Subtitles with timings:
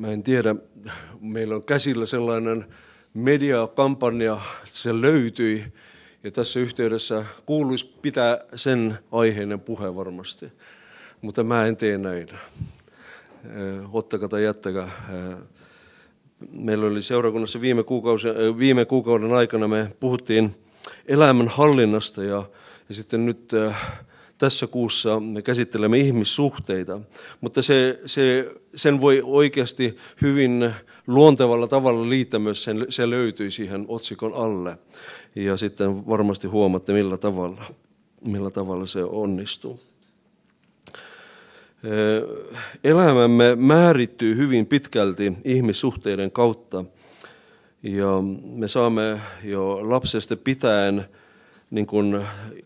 [0.00, 0.54] mä en tiedä,
[1.20, 2.66] meillä on käsillä sellainen
[3.14, 5.64] mediakampanja, se löytyi,
[6.24, 10.52] ja tässä yhteydessä kuuluisi pitää sen aiheinen puhe varmasti.
[11.20, 12.28] Mutta mä en tee näin.
[13.92, 14.90] Ottakaa tai jättäkää.
[16.50, 18.28] Meillä oli seurakunnassa viime, kuukausi,
[18.58, 20.54] viime kuukauden aikana me puhuttiin
[21.06, 22.44] elämän hallinnasta ja,
[22.88, 23.52] ja sitten nyt
[24.40, 27.00] tässä kuussa me käsittelemme ihmissuhteita,
[27.40, 30.74] mutta se, se, sen voi oikeasti hyvin
[31.06, 34.78] luontevalla tavalla liittää myös, sen, se löytyi siihen otsikon alle.
[35.34, 37.64] Ja sitten varmasti huomaatte, millä tavalla,
[38.24, 39.80] millä tavalla se onnistuu.
[42.84, 46.84] Elämämme määrittyy hyvin pitkälti ihmissuhteiden kautta.
[47.82, 51.04] Ja me saamme jo lapsesta pitäen
[51.70, 52.20] niin kuin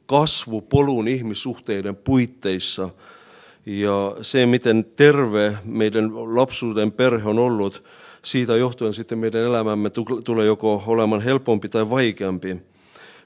[0.06, 2.88] kasvupolun ihmissuhteiden puitteissa.
[3.66, 7.84] Ja se, miten terve meidän lapsuuden perhe on ollut,
[8.22, 9.90] siitä johtuen sitten meidän elämämme
[10.24, 12.56] tulee joko olemaan helpompi tai vaikeampi.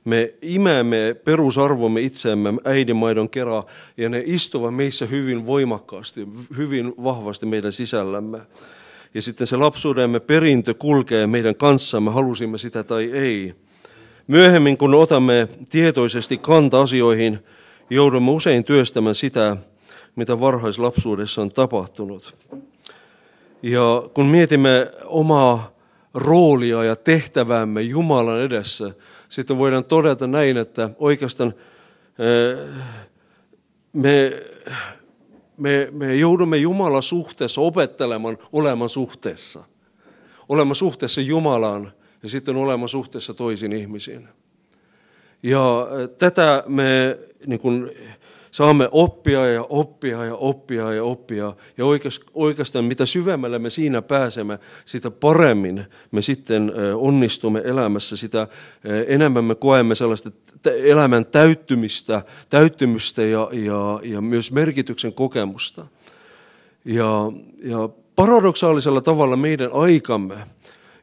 [0.04, 3.62] Me imämme perusarvomme itseämme äidinmaidon kerran
[3.96, 8.38] ja ne istuvat meissä hyvin voimakkaasti, hyvin vahvasti meidän sisällämme.
[9.14, 13.54] Ja sitten se lapsuudemme perintö kulkee meidän kanssamme, halusimme sitä tai ei.
[14.28, 17.38] Myöhemmin, kun otamme tietoisesti kanta asioihin,
[17.90, 19.56] joudumme usein työstämään sitä,
[20.16, 22.36] mitä varhaislapsuudessa on tapahtunut.
[23.62, 25.70] Ja kun mietimme omaa
[26.14, 28.90] roolia ja tehtäväämme Jumalan edessä,
[29.28, 31.54] sitten voidaan todeta näin, että oikeastaan
[32.18, 32.58] eh,
[33.92, 34.32] me,
[35.56, 39.64] me, me joudumme Jumalan suhteessa opettelemaan olemaan suhteessa.
[40.48, 44.28] Olemaan suhteessa Jumalaan ja sitten olemaan suhteessa toisiin ihmisiin.
[45.42, 47.90] Ja eh, tätä me niin kuin,
[48.50, 51.52] saamme oppia ja oppia ja oppia ja oppia.
[51.76, 51.84] Ja
[52.34, 58.46] oikeastaan mitä syvemmälle me siinä pääsemme, sitä paremmin me sitten onnistumme elämässä, sitä
[59.06, 60.30] enemmän me koemme sellaista
[60.84, 65.86] elämän täyttymistä, täyttymystä ja, ja, ja myös merkityksen kokemusta.
[66.84, 67.32] Ja,
[67.64, 70.34] ja paradoksaalisella tavalla meidän aikamme,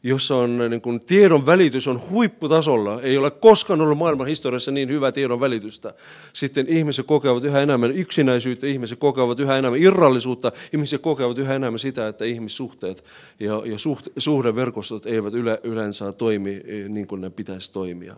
[0.07, 3.01] jossa on niin kuin, tiedon välitys on huipputasolla.
[3.01, 5.93] Ei ole koskaan ollut maailman historiassa niin hyvää tiedon välitystä.
[6.33, 11.79] Sitten ihmiset kokevat yhä enemmän yksinäisyyttä, ihmiset kokevat yhä enemmän irrallisuutta, ihmiset kokevat yhä enemmän
[11.79, 13.03] sitä, että ihmissuhteet
[13.39, 18.16] ja, ja suht, suhdeverkostot eivät yle, yleensä toimi eh, niin kuin ne pitäisi toimia.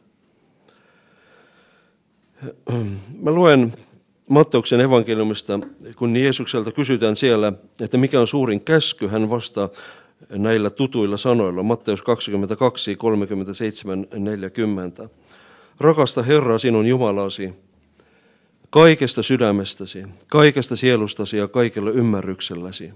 [3.23, 3.73] Mä luen
[4.29, 5.59] Matteuksen evankeliumista,
[5.95, 9.69] kun Jeesukselta kysytään siellä, että mikä on suurin käsky, hän vastaa,
[10.35, 11.63] näillä tutuilla sanoilla.
[11.63, 15.09] Matteus 22, 37, 40.
[15.79, 17.53] Rakasta Herraa sinun Jumalasi
[18.69, 22.93] kaikesta sydämestäsi, kaikesta sielustasi ja kaikella ymmärrykselläsi.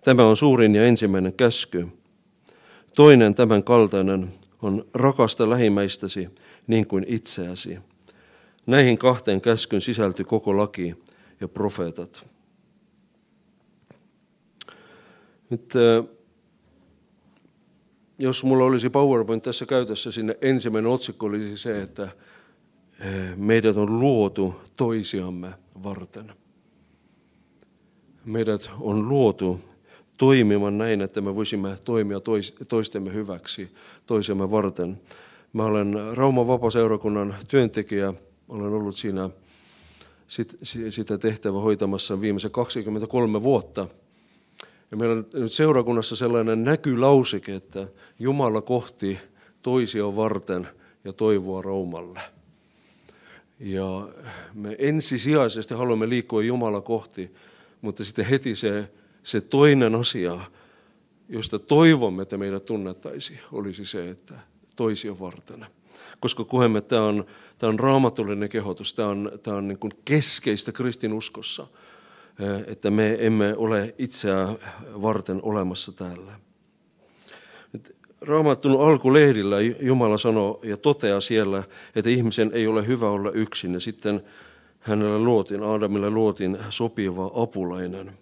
[0.00, 1.88] Tämä on suurin ja ensimmäinen käsky.
[2.94, 4.32] Toinen tämän kaltainen
[4.62, 6.28] on rakasta lähimmäistäsi
[6.66, 7.78] niin kuin itseäsi.
[8.66, 10.94] Näihin kahteen käskyn sisältyy koko laki
[11.40, 12.26] ja profeetat.
[15.50, 15.72] Nyt
[18.18, 22.08] jos mulla olisi PowerPoint tässä käytössä, sinne ensimmäinen otsikko olisi se, että
[23.36, 26.32] meidät on luotu toisiamme varten.
[28.24, 29.60] Meidät on luotu
[30.18, 32.20] toimimaan näin, että me voisimme toimia
[32.68, 33.74] toistemme hyväksi,
[34.06, 35.00] toisemme varten.
[35.52, 38.14] Mä olen Rauman vapaseurakunnan työntekijä,
[38.48, 39.30] olen ollut siinä
[40.90, 43.86] sitä tehtävää hoitamassa viimeisen 23 vuotta–
[44.92, 47.88] ja meillä on nyt seurakunnassa sellainen näkylausike, että
[48.18, 49.18] Jumala kohti
[49.62, 50.68] toisia varten
[51.04, 52.20] ja toivoa Raumalle.
[53.60, 54.08] Ja
[54.54, 57.34] me ensisijaisesti haluamme liikkua Jumala kohti,
[57.80, 58.88] mutta sitten heti se,
[59.22, 60.40] se toinen asia,
[61.28, 64.34] josta toivomme, että meidät tunnettaisiin, olisi se, että
[64.76, 65.66] toisia varten.
[66.20, 66.44] Koska
[66.78, 67.26] että tämä on,
[67.58, 71.66] tämä on raamatullinen kehotus, tämä on, tämä on niin kuin keskeistä kristinuskossa–
[72.66, 74.48] että me emme ole itseä
[75.02, 76.32] varten olemassa täällä.
[78.20, 81.62] Raamatun alkulehdillä Jumala sanoo ja toteaa siellä,
[81.94, 83.74] että ihmisen ei ole hyvä olla yksin.
[83.74, 84.22] Ja sitten
[84.80, 88.12] hänelle luotiin, Aadamille luotiin sopiva apulainen.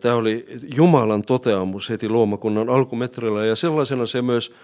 [0.00, 0.46] Tämä oli
[0.76, 4.54] Jumalan toteamus heti luomakunnan alkumetrillä ja sellaisena se myös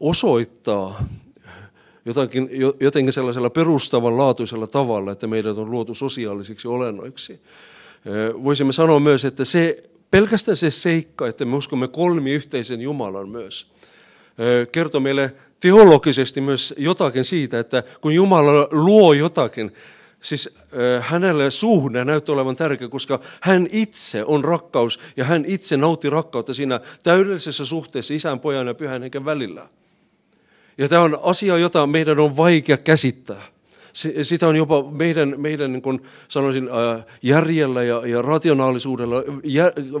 [0.00, 1.04] osoittaa
[2.04, 7.40] jotenkin, jotenkin sellaisella perustavanlaatuisella tavalla, että meidät on luotu sosiaalisiksi olennoiksi.
[8.44, 13.66] Voisimme sanoa myös, että se, pelkästään se seikka, että me uskomme kolmi yhteisen Jumalan myös,
[14.72, 19.72] kertoo meille teologisesti myös jotakin siitä, että kun Jumala luo jotakin,
[20.20, 20.58] siis
[21.00, 26.54] hänelle suhde näyttää olevan tärkeä, koska hän itse on rakkaus ja hän itse nautti rakkautta
[26.54, 29.68] siinä täydellisessä suhteessa isän, pojan ja pyhän henken välillä.
[30.78, 33.42] Ja tämä on asia, jota meidän on vaikea käsittää.
[34.22, 36.68] Sitä on jopa meidän, meidän niin kuin sanoisin,
[37.22, 39.16] järjellä ja, ja rationaalisuudella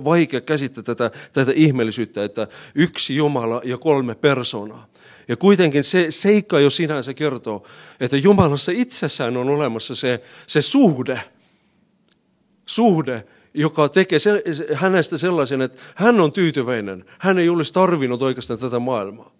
[0.04, 4.86] vaikea käsittää tätä, tätä ihmeellisyyttä, että yksi Jumala ja kolme persoonaa.
[5.28, 7.66] Ja kuitenkin se seikka jo sinänsä kertoo,
[8.00, 11.20] että Jumalassa itsessään on olemassa se, se suhde,
[12.66, 14.42] suhde, joka tekee se,
[14.74, 17.04] hänestä sellaisen, että hän on tyytyväinen.
[17.18, 19.33] Hän ei olisi tarvinnut oikeastaan tätä maailmaa.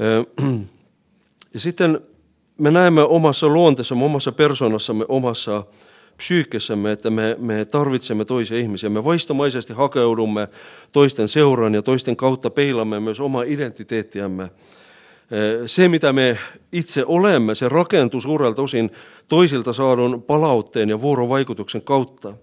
[1.54, 2.00] Ja sitten
[2.58, 5.64] me näemme omassa luonteessamme, omassa persoonassamme, omassa
[6.16, 8.90] psyykkessämme, että me, me tarvitsemme toisia ihmisiä.
[8.90, 10.48] Me vaistomaisesti hakeudumme
[10.92, 14.50] toisten seuraan ja toisten kautta peilamme myös omaa identiteettiämme.
[15.66, 16.38] Se, mitä me
[16.72, 18.90] itse olemme, se rakentuu suurelta osin
[19.28, 22.34] toisilta saadun palautteen ja vuorovaikutuksen kautta.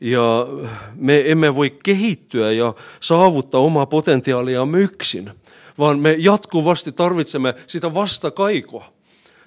[0.00, 0.46] Ja
[0.94, 5.30] me emme voi kehittyä ja saavuttaa omaa potentiaalia yksin,
[5.78, 8.92] vaan me jatkuvasti tarvitsemme sitä vastakaikoa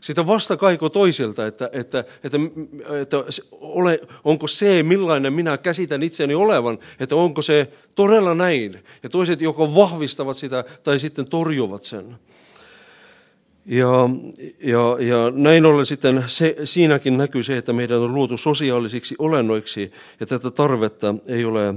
[0.06, 2.38] sitä vastakaiko toisilta, että, että, että,
[3.01, 3.18] että
[3.51, 8.83] ole, onko se, millainen minä käsitän itseni olevan, että onko se todella näin.
[9.04, 12.16] Ja toiset joko vahvistavat sitä tai sitten torjuvat sen.
[13.66, 14.10] Ja,
[14.63, 19.92] ja, ja näin ollen sitten se, siinäkin näkyy se, että meidän on luotu sosiaalisiksi olennoiksi,
[20.19, 21.75] ja tätä tarvetta ei ole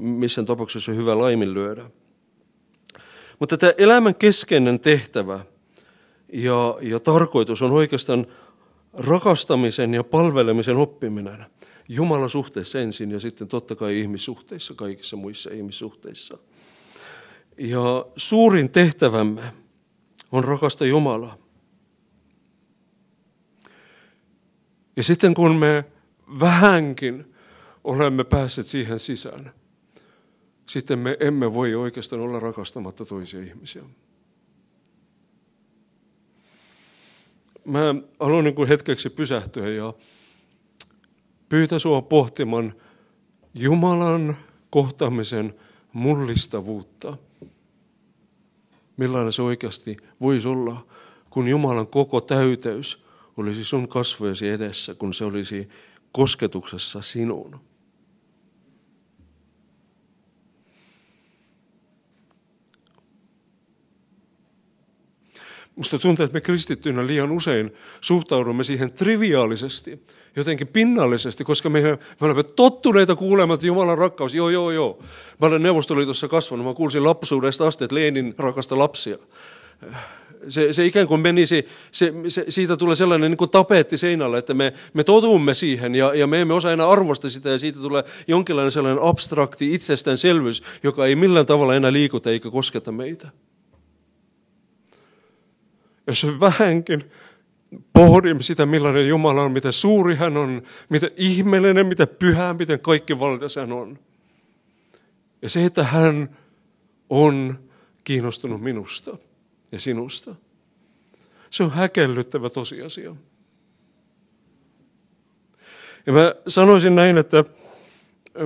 [0.00, 1.84] missään tapauksessa hyvä laiminlyödä.
[3.40, 5.40] Mutta tämä elämän keskeinen tehtävä–
[6.32, 8.26] ja, ja tarkoitus on oikeastaan
[8.92, 11.46] rakastamisen ja palvelemisen oppiminen.
[11.88, 16.38] Jumalan suhteessa ensin ja sitten totta kai ihmissuhteissa, kaikissa muissa ihmissuhteissa.
[17.58, 19.42] Ja suurin tehtävämme
[20.32, 21.36] on rakasta Jumalaa.
[24.96, 25.84] Ja sitten kun me
[26.40, 27.34] vähänkin
[27.84, 29.52] olemme päässeet siihen sisään,
[30.70, 33.82] sitten me emme voi oikeastaan olla rakastamatta toisia ihmisiä.
[37.64, 39.94] mä haluan niin hetkeksi pysähtyä ja
[41.48, 42.74] pyytää sinua pohtimaan
[43.54, 44.36] Jumalan
[44.70, 45.54] kohtaamisen
[45.92, 47.16] mullistavuutta.
[48.96, 50.86] Millainen se oikeasti voisi olla,
[51.30, 53.06] kun Jumalan koko täyteys
[53.36, 55.68] olisi sun kasvojesi edessä, kun se olisi
[56.12, 57.69] kosketuksessa sinuun.
[65.76, 70.02] Musta tuntuu, että me kristittyinä liian usein suhtaudumme siihen triviaalisesti,
[70.36, 75.02] jotenkin pinnallisesti, koska me, me olemme tottuneita kuulemaan, että Jumalan rakkaus, joo, joo, joo.
[75.40, 79.16] Mä olen Neuvostoliitossa kasvanut, mä kuulsin lapsuudesta asti, että Lenin rakasta lapsia.
[80.48, 84.54] Se, se ikään kuin menisi, se, se, siitä tulee sellainen niin kuin tapetti seinällä, että
[84.54, 88.04] me, me totumme siihen ja, ja me emme osaa enää arvosta sitä ja siitä tulee
[88.28, 93.28] jonkinlainen sellainen abstrakti itsestäänselvyys, joka ei millään tavalla enää liikuta eikä kosketa meitä
[96.06, 97.02] jos vähänkin
[97.92, 103.20] pohdimme sitä, millainen Jumala on, miten suuri hän on, miten ihmeellinen, miten pyhä, miten kaikki
[103.20, 103.98] valtias hän on.
[105.42, 106.36] Ja se, että hän
[107.10, 107.58] on
[108.04, 109.18] kiinnostunut minusta
[109.72, 110.34] ja sinusta.
[111.50, 113.16] Se on häkellyttävä tosiasia.
[116.06, 117.44] Ja mä sanoisin näin, että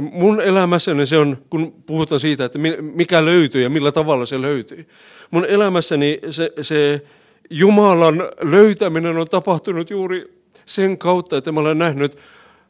[0.00, 4.88] mun elämässäni se on, kun puhutaan siitä, että mikä löytyy ja millä tavalla se löytyy.
[5.30, 7.04] Mun elämässäni se, se
[7.50, 12.18] Jumalan löytäminen on tapahtunut juuri sen kautta, että mä olen nähnyt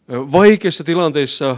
[0.08, 1.56] vaikeissa tilanteissa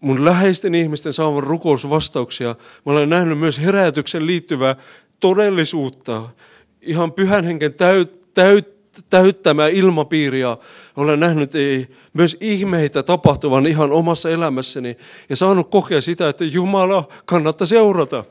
[0.00, 2.56] mun läheisten ihmisten saavan rukousvastauksia.
[2.86, 4.76] Mä olen nähnyt myös herätyksen liittyvää
[5.20, 6.28] todellisuutta,
[6.82, 8.68] ihan pyhän henken täyt, täyt,
[9.10, 10.56] täyttämää ilmapiiriä.
[10.96, 11.52] Olen nähnyt
[12.12, 14.96] myös ihmeitä tapahtuvan ihan omassa elämässäni
[15.28, 18.24] ja saanut kokea sitä, että Jumala kannattaa seurata.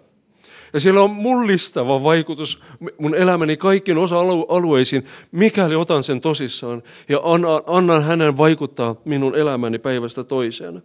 [0.73, 2.63] Ja sillä on mullistava vaikutus
[2.97, 7.21] mun elämäni kaikkiin osa-alueisiin, mikäli otan sen tosissaan ja
[7.67, 10.83] annan hänen vaikuttaa minun elämäni päivästä toiseen.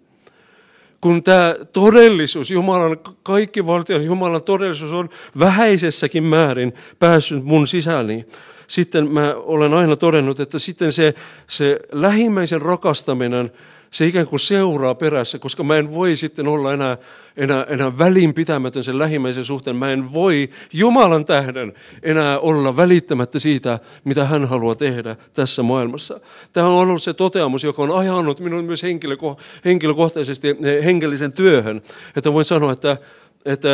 [1.00, 8.26] Kun tämä todellisuus, Jumalan, kaikki valtion Jumalan todellisuus on vähäisessäkin määrin päässyt mun sisälni,
[8.66, 11.14] sitten mä olen aina todennut, että sitten se,
[11.46, 13.52] se lähimmäisen rakastaminen–
[13.94, 16.96] se ikään kuin seuraa perässä, koska mä en voi sitten olla enää,
[17.36, 19.76] enää, enää välinpitämätön sen lähimmäisen suhteen.
[19.76, 21.72] Mä en voi Jumalan tähden
[22.02, 26.20] enää olla välittämättä siitä, mitä hän haluaa tehdä tässä maailmassa.
[26.52, 30.48] Tämä on ollut se toteamus, joka on ajanut minun myös henkilöko- henkilökohtaisesti
[30.84, 31.82] hengellisen työhön.
[32.16, 32.96] Että voin sanoa, että
[33.44, 33.68] että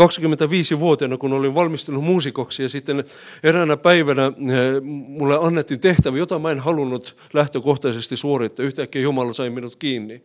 [0.00, 3.04] 25-vuotiaana, kun olin valmistunut muusikoksi ja sitten
[3.42, 4.32] eräänä päivänä
[5.06, 8.66] mulle annettiin tehtävä, jota mä en halunnut lähtökohtaisesti suorittaa.
[8.66, 10.22] Yhtäkkiä Jumala sai minut kiinni.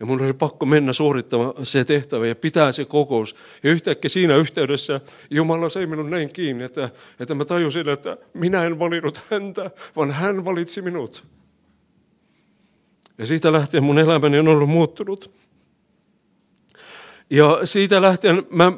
[0.00, 3.36] Ja mun oli pakko mennä suorittamaan se tehtävä ja pitää se kokous.
[3.62, 6.90] Ja yhtäkkiä siinä yhteydessä Jumala sai minun näin kiinni, että,
[7.20, 11.24] että mä tajusin, että minä en valinnut häntä, vaan hän valitsi minut.
[13.18, 15.45] Ja siitä lähtien mun elämäni on ollut muuttunut.
[17.30, 18.72] Ja siitä lähtien mä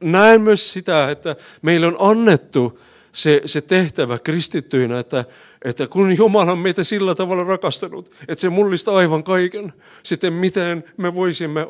[0.00, 2.80] näen myös sitä, että meille on annettu
[3.12, 5.24] se, se tehtävä kristittyinä, että,
[5.64, 9.72] että kun Jumala on meitä sillä tavalla rakastanut, että se mullistaa aivan kaiken,
[10.02, 11.66] sitten miten me voisimme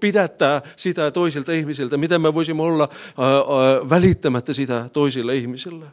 [0.00, 5.86] pidättää sitä toisilta ihmisiltä, miten me voisimme olla ää, ää, välittämättä sitä toisille ihmisille.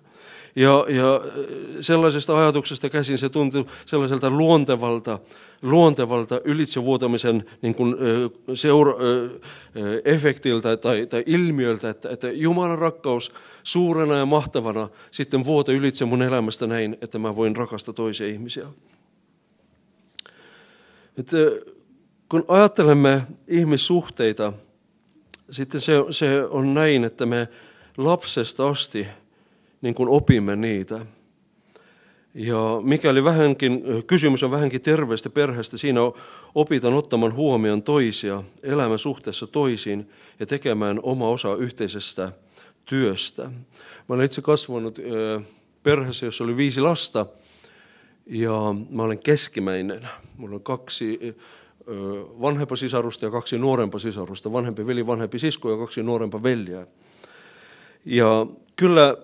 [0.56, 1.22] Ja, ja
[1.80, 5.20] sellaisesta ajatuksesta käsin se tuntui sellaiselta luontevalta,
[5.62, 7.96] luontevalta ylitsevuotamisen niin kuin,
[8.54, 8.94] seura,
[10.06, 16.22] efektiltä tai, tai ilmiöltä, että, että Jumalan rakkaus suurena ja mahtavana sitten vuote ylitse mun
[16.22, 18.68] elämästä näin, että mä voin rakastaa toisia ihmisiä.
[21.18, 21.38] Että
[22.30, 24.54] kun ajattelemme ihmissuhteita,
[25.52, 27.48] sitten se, se on näin, että me
[27.98, 29.08] lapsesta asti
[29.82, 31.06] niin kuin opimme niitä.
[32.34, 36.00] Ja mikäli vähänkin, kysymys on vähänkin terveestä perheestä, siinä
[36.56, 40.10] opitaan ottamaan huomioon toisia, elämän suhteessa toisiin
[40.40, 42.32] ja tekemään oma osa yhteisestä
[42.86, 43.44] työstä.
[44.10, 45.00] Mä olen itse kasvanut
[45.84, 47.26] perheessä, jossa oli viisi lasta
[48.26, 50.08] ja mä olen keskimäinen.
[50.38, 51.36] Mulla on kaksi
[52.42, 54.54] vanhempaa sisarusta ja kaksi nuorempaa sisarusta.
[54.54, 56.88] Vanhempi veli, vanhempi sisko ja kaksi nuorempaa veljeä.
[58.06, 58.46] Ja
[58.76, 59.18] kyllä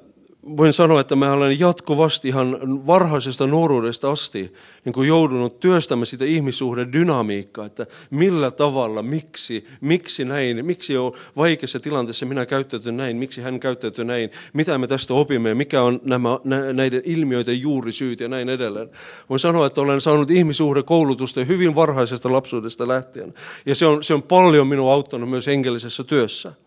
[0.57, 4.53] voin sanoa, että mä olen jatkuvasti ihan varhaisesta nuoruudesta asti
[4.85, 11.13] niin kuin joudunut työstämään sitä ihmissuhden dynamiikkaa, että millä tavalla, miksi, miksi näin, miksi on
[11.37, 16.01] vaikeassa tilanteessa minä käyttäytyn näin, miksi hän käyttäytyy näin, mitä me tästä opimme, mikä on
[16.03, 16.39] nämä,
[16.73, 18.89] näiden ilmiöiden juurisyyt ja näin edelleen.
[19.29, 23.33] Voin sanoa, että olen saanut ihmissuhdekoulutusta hyvin varhaisesta lapsuudesta lähtien
[23.65, 26.66] ja se on, se on paljon minua auttanut myös hengellisessä työssä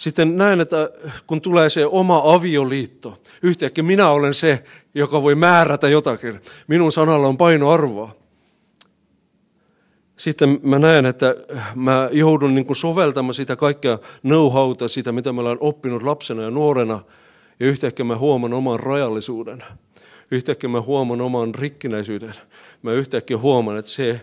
[0.00, 0.90] sitten näen, että
[1.26, 4.64] kun tulee se oma avioliitto, yhtäkkiä minä olen se,
[4.94, 6.40] joka voi määrätä jotakin.
[6.68, 8.16] Minun sanalla on painoarvoa.
[10.16, 11.34] Sitten mä näen, että
[11.74, 17.00] mä joudun niin soveltamaan sitä kaikkea know-howta, sitä mitä mä olen oppinut lapsena ja nuorena,
[17.60, 19.64] ja yhtäkkiä mä huomaan oman rajallisuuden.
[20.30, 22.34] Yhtäkkiä mä huomaan oman rikkinäisyyden.
[22.82, 24.20] Mä yhtäkkiä huomaan, että se,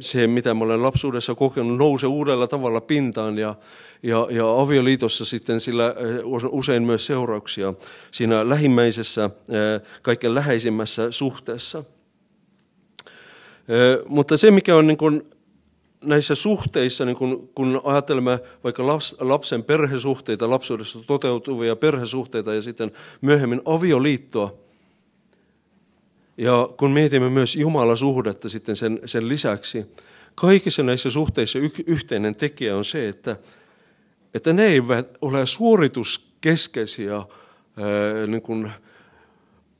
[0.00, 3.54] se, mitä mä olen lapsuudessa kokenut, nousee uudella tavalla pintaan ja,
[4.02, 5.94] ja, ja avioliitossa sitten sillä
[6.50, 7.74] usein myös seurauksia
[8.10, 9.30] siinä lähimmäisessä,
[10.02, 11.84] kaiken läheisimmässä suhteessa.
[14.06, 15.22] Mutta se, mikä on niin kuin
[16.04, 18.86] näissä suhteissa, niin kun, kun ajattelemme vaikka
[19.20, 24.69] lapsen perhesuhteita, lapsuudessa toteutuvia perhesuhteita ja sitten myöhemmin avioliittoa,
[26.40, 29.86] ja kun mietimme myös Jumalan suhdetta sitten sen, sen lisäksi,
[30.34, 33.36] kaikissa näissä suhteissa y, yhteinen tekijä on se, että,
[34.34, 37.26] että ne eivät ole suorituskeskeisiä ää,
[38.26, 38.70] niin kuin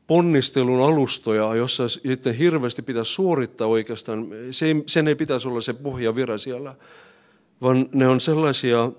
[0.06, 4.26] ponnistelun alustoja, jossa sitten hirveästi pitäisi suorittaa oikeastaan.
[4.50, 6.74] Se ei, sen ei pitäisi olla se pohjavira siellä,
[7.62, 8.92] vaan ne on sellaisia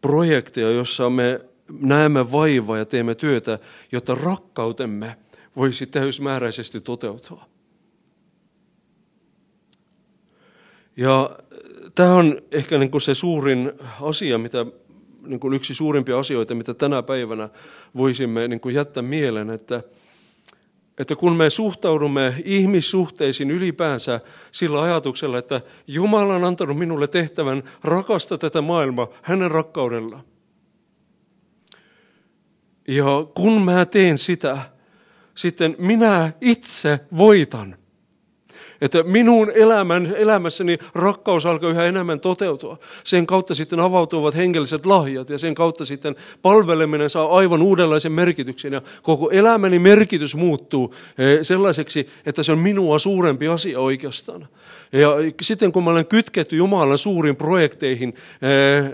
[0.00, 1.40] projekteja, joissa me
[1.80, 3.58] näemme vaivaa ja teemme työtä,
[3.92, 5.16] jotta rakkautemme–
[5.56, 7.44] voisi täysmääräisesti toteutua.
[10.96, 11.38] Ja
[11.94, 14.66] tämä on ehkä niin kuin se suurin asia, mitä,
[15.26, 17.48] niin kuin yksi suurimpia asioita, mitä tänä päivänä
[17.96, 19.82] voisimme niin kuin jättää mieleen, että,
[20.98, 24.20] että kun me suhtaudumme ihmissuhteisiin ylipäänsä
[24.52, 30.24] sillä ajatuksella, että Jumala on antanut minulle tehtävän rakastaa tätä maailmaa hänen rakkaudella.
[32.88, 34.71] Ja kun mä teen sitä,
[35.34, 37.76] sitten minä itse voitan.
[38.80, 42.78] Että minun elämän, elämässäni rakkaus alkaa yhä enemmän toteutua.
[43.04, 48.72] Sen kautta sitten avautuvat hengelliset lahjat ja sen kautta sitten palveleminen saa aivan uudenlaisen merkityksen.
[48.72, 54.48] Ja koko elämäni merkitys muuttuu eh, sellaiseksi, että se on minua suurempi asia oikeastaan.
[54.92, 55.10] Ja
[55.42, 58.92] sitten kun mä olen kytketty Jumalan suuriin projekteihin eh,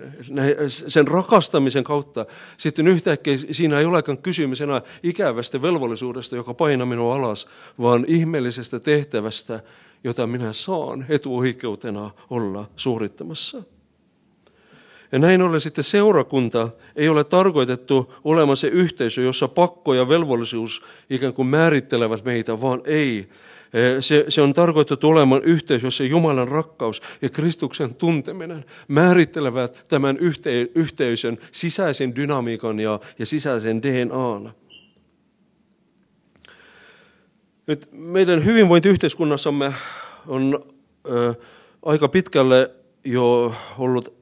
[0.68, 2.26] sen rakastamisen kautta,
[2.56, 7.48] sitten yhtäkkiä siinä ei olekaan kysymys enää ikävästä velvollisuudesta, joka painaa minua alas,
[7.80, 9.60] vaan ihmeellisestä tehtävästä,
[10.04, 13.62] jota minä saan etuoikeutena olla suorittamassa.
[15.12, 20.84] Ja näin ollen sitten seurakunta ei ole tarkoitettu olemaan se yhteisö, jossa pakko ja velvollisuus
[21.10, 23.28] ikään kuin määrittelevät meitä, vaan ei.
[24.00, 30.68] Se, se on tarkoitettu olemaan yhteys, jossa Jumalan rakkaus ja Kristuksen tunteminen määrittelevät tämän yhte,
[30.74, 34.52] yhteisön sisäisen dynamiikan ja, ja sisäisen DNAn.
[37.66, 39.74] Nyt meidän hyvinvointiyhteiskunnassamme
[40.26, 40.64] on
[41.10, 41.34] ö,
[41.82, 42.70] aika pitkälle
[43.04, 44.14] jo ollut,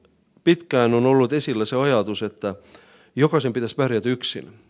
[0.43, 2.55] pitkään on ollut esillä se ajatus, että
[3.15, 4.66] jokaisen pitäisi pärjätä yksin.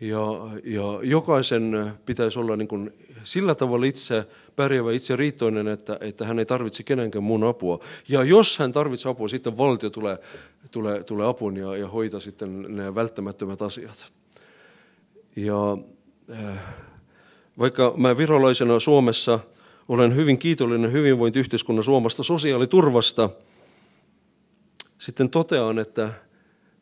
[0.00, 0.26] Ja,
[0.64, 2.92] ja jokaisen pitäisi olla niin kuin
[3.24, 4.26] sillä tavalla itse
[4.56, 7.78] pärjäävä, itse riittoinen, että, että hän ei tarvitse kenenkään muun apua.
[8.08, 10.18] Ja jos hän tarvitsee apua, sitten valtio tulee,
[10.70, 14.12] tulee, tulee apuun ja, ja hoitaa sitten ne välttämättömät asiat.
[15.36, 15.78] Ja
[16.30, 16.58] äh,
[17.58, 19.38] vaikka mä virolaisena Suomessa
[19.88, 23.30] olen hyvin kiitollinen hyvinvointiyhteiskunnan Suomesta sosiaaliturvasta,
[24.98, 26.12] sitten totean, että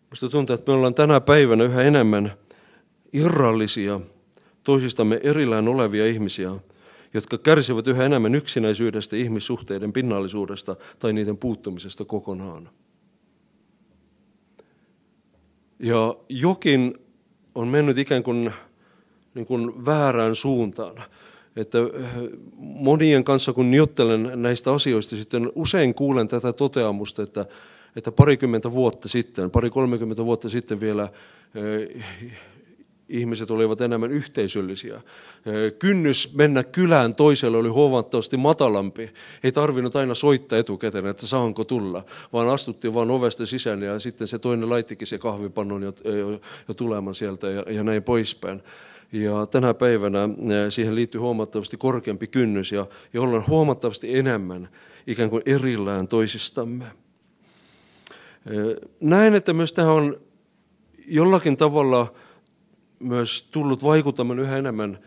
[0.05, 2.33] minusta tuntuu, että me ollaan tänä päivänä yhä enemmän–
[3.15, 4.01] irrallisia,
[4.65, 6.51] toisistamme erillään olevia ihmisiä,
[7.15, 12.71] jotka kärsivät yhä enemmän yksinäisyydestä, ihmissuhteiden pinnallisuudesta tai niiden puuttumisesta kokonaan.
[15.79, 16.95] Ja jokin
[17.55, 18.53] on mennyt ikään kuin,
[19.35, 21.03] niin kuin väärään suuntaan.
[21.57, 22.11] Että äh,
[22.59, 27.47] monien kanssa, kun juttelen näistä asioista, sitten usein kuulen tätä toteamusta, että,
[27.97, 31.11] että parikymmentä vuotta sitten, pari kolmekymmentä vuotta sitten vielä äh,
[33.09, 35.01] ihmiset olivat enemmän yhteisöllisiä.
[35.79, 39.11] Kynnys mennä kylään toiselle oli huomattavasti matalampi.
[39.45, 44.27] Ei tarvinnut aina soittaa etukäteen, että saanko tulla, vaan astuttiin vain ovesta sisään ja sitten
[44.27, 48.63] se toinen laittikin se kahvipannun jo, jo, jo tulemaan sieltä ja, ja näin poispäin.
[49.13, 50.29] Ja tänä päivänä
[50.69, 54.69] siihen liittyy huomattavasti korkeampi kynnys ja, ja ollaan huomattavasti enemmän
[55.07, 56.85] ikään kuin erillään toisistamme.
[59.01, 60.21] Näen, että myös tämä on
[61.07, 62.15] jollakin tavalla
[62.99, 64.99] myös tullut vaikuttamaan yhä enemmän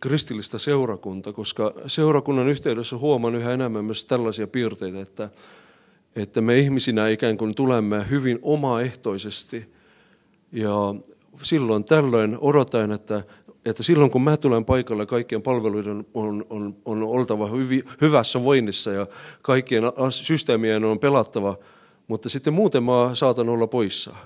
[0.00, 5.30] kristillistä seurakunta, koska seurakunnan yhteydessä huomaan yhä enemmän myös tällaisia piirteitä, että,
[6.16, 9.72] että me ihmisinä ikään kuin tulemme hyvin omaehtoisesti.
[10.52, 10.94] Ja
[11.42, 13.24] silloin tällöin odotan, että,
[13.64, 18.90] että silloin kun mä tulen paikalle, kaikkien palveluiden on, on, on oltava hyvi, hyvässä voinnissa
[18.90, 19.06] ja
[19.42, 21.56] kaikkien systeemien on pelattava,
[22.08, 24.16] mutta sitten muuten mä saatan olla poissa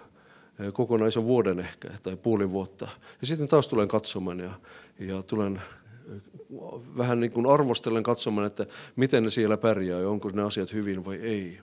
[0.73, 2.89] kokonaisen vuoden ehkä tai puoli vuotta.
[3.21, 4.51] Ja sitten taas tulen katsomaan ja,
[4.99, 5.63] ja tulen
[6.97, 11.05] vähän niin kuin arvostellen katsomaan, että miten ne siellä pärjää ja onko ne asiat hyvin
[11.05, 11.59] vai ei.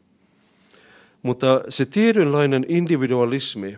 [1.21, 3.77] Mutta se tietynlainen individualismi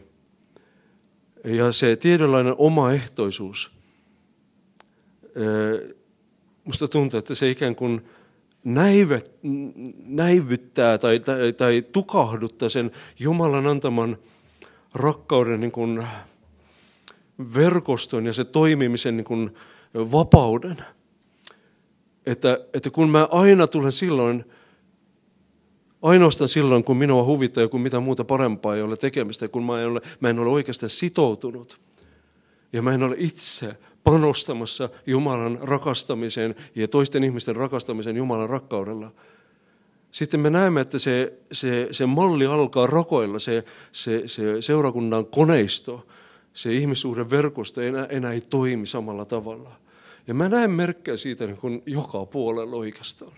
[1.43, 3.71] ja se tietynlainen omaehtoisuus,
[6.63, 8.01] musta tuntuu, että se ikään kuin
[10.05, 14.17] näivyttää tai, tai, tai tukahduttaa sen Jumalan antaman–
[14.93, 16.07] rakkauden niin kuin
[17.55, 19.55] verkoston ja se toimimisen niin kuin
[19.93, 20.77] vapauden.
[22.25, 24.45] Että, että kun mä aina tulen silloin,
[26.01, 29.87] ainoastaan silloin, kun minua huvittaa joku mitä muuta parempaa ei ole tekemistä, kun mä en
[29.87, 31.81] ole, mä en ole oikeastaan sitoutunut.
[32.73, 39.11] Ja mä en ole itse panostamassa Jumalan rakastamiseen ja toisten ihmisten rakastamiseen Jumalan rakkaudella–
[40.13, 46.07] sitten me näemme, että se, se, se malli alkaa rakoilla, se, se, se seurakunnan koneisto,
[46.53, 49.71] se ihmissuhden verkosto enää, enää ei toimi samalla tavalla.
[50.27, 53.31] Ja mä näen merkkejä siitä niin kuin joka puolella oikeastaan.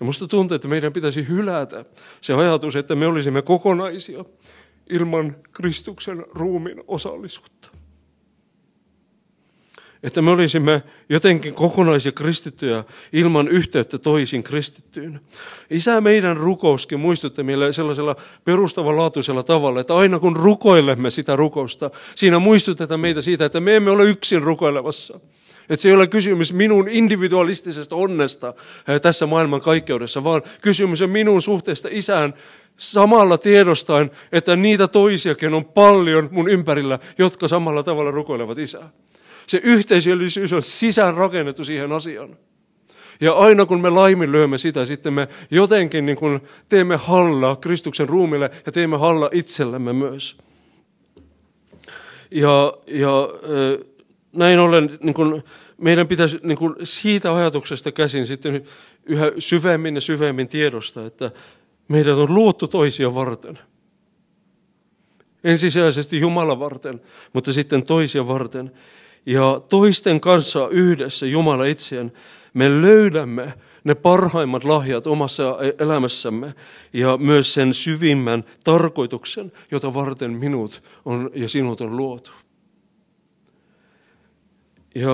[0.00, 1.84] Ja musta tuntuu, että meidän pitäisi hylätä
[2.20, 4.24] se ajatus, että me olisimme kokonaisia
[4.90, 7.77] ilman Kristuksen ruumin osallisuutta
[10.02, 15.20] että me olisimme jotenkin kokonaisia kristittyjä ilman yhteyttä toisiin kristittyyn.
[15.70, 22.38] Isä meidän rukouskin muistutti meille sellaisella perustavanlaatuisella tavalla, että aina kun rukoilemme sitä rukousta, siinä
[22.38, 25.20] muistutetaan meitä siitä, että me emme ole yksin rukoilevassa.
[25.62, 28.54] Että se ei ole kysymys minun individualistisesta onnesta
[28.88, 32.34] eh, tässä maailman kaikkeudessa, vaan kysymys on minun suhteesta isään
[32.76, 38.90] samalla tiedostaen, että niitä toisiakin on paljon mun ympärillä, jotka samalla tavalla rukoilevat isää.
[39.48, 42.36] Se yhteisöllisyys on sisään rakennettu siihen asiaan.
[43.20, 48.50] Ja aina kun me laiminlyömme sitä, sitten me jotenkin niin kuin teemme hallaa Kristuksen ruumille
[48.66, 50.38] ja teemme halla itsellemme myös.
[52.30, 53.28] Ja, ja
[54.32, 55.44] näin ollen niin kuin
[55.78, 58.64] meidän pitäisi niin kuin siitä ajatuksesta käsin sitten
[59.06, 61.30] yhä syvemmin ja syvemmin tiedosta, että
[61.88, 63.58] meidät on luotu toisia varten.
[65.44, 67.00] Ensisijaisesti Jumala varten,
[67.32, 68.72] mutta sitten toisia varten
[69.28, 72.12] ja toisten kanssa yhdessä Jumala itseään,
[72.54, 76.54] me löydämme ne parhaimmat lahjat omassa elämässämme
[76.92, 82.30] ja myös sen syvimmän tarkoituksen, jota varten minut on ja sinut on luotu.
[84.94, 85.12] Ja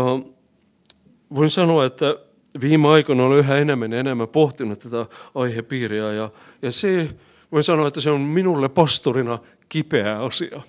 [1.34, 2.16] voin sanoa, että
[2.60, 6.30] viime aikoina olen yhä enemmän ja enemmän pohtinut tätä aihepiiriä ja,
[6.62, 7.08] ja se,
[7.52, 10.62] voin sanoa, että se on minulle pastorina kipeä asia.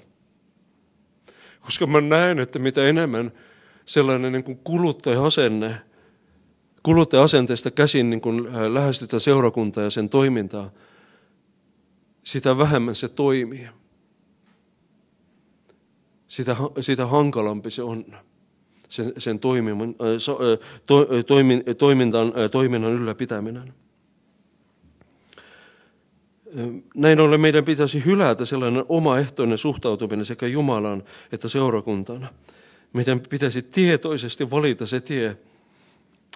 [1.65, 3.32] Koska mä näen, että mitä enemmän
[3.86, 5.75] sellainen niin kuin kuluttaja-asenne,
[6.84, 10.69] kuluttaja-asenteesta käsin niin kuin äh, lähestytään seurakuntaa ja sen toimintaa,
[12.23, 13.67] sitä vähemmän se toimii.
[16.28, 18.06] Sitä, sitä hankalampi se on
[18.89, 23.73] sen, sen äh, äh, to, äh, toimin, toimintan, toiminnan ylläpitäminen.
[26.95, 32.27] Näin ollen meidän pitäisi hylätä sellainen omaehtoinen suhtautuminen sekä Jumalan että seurakuntana.
[32.93, 35.37] Meidän pitäisi tietoisesti valita se tie,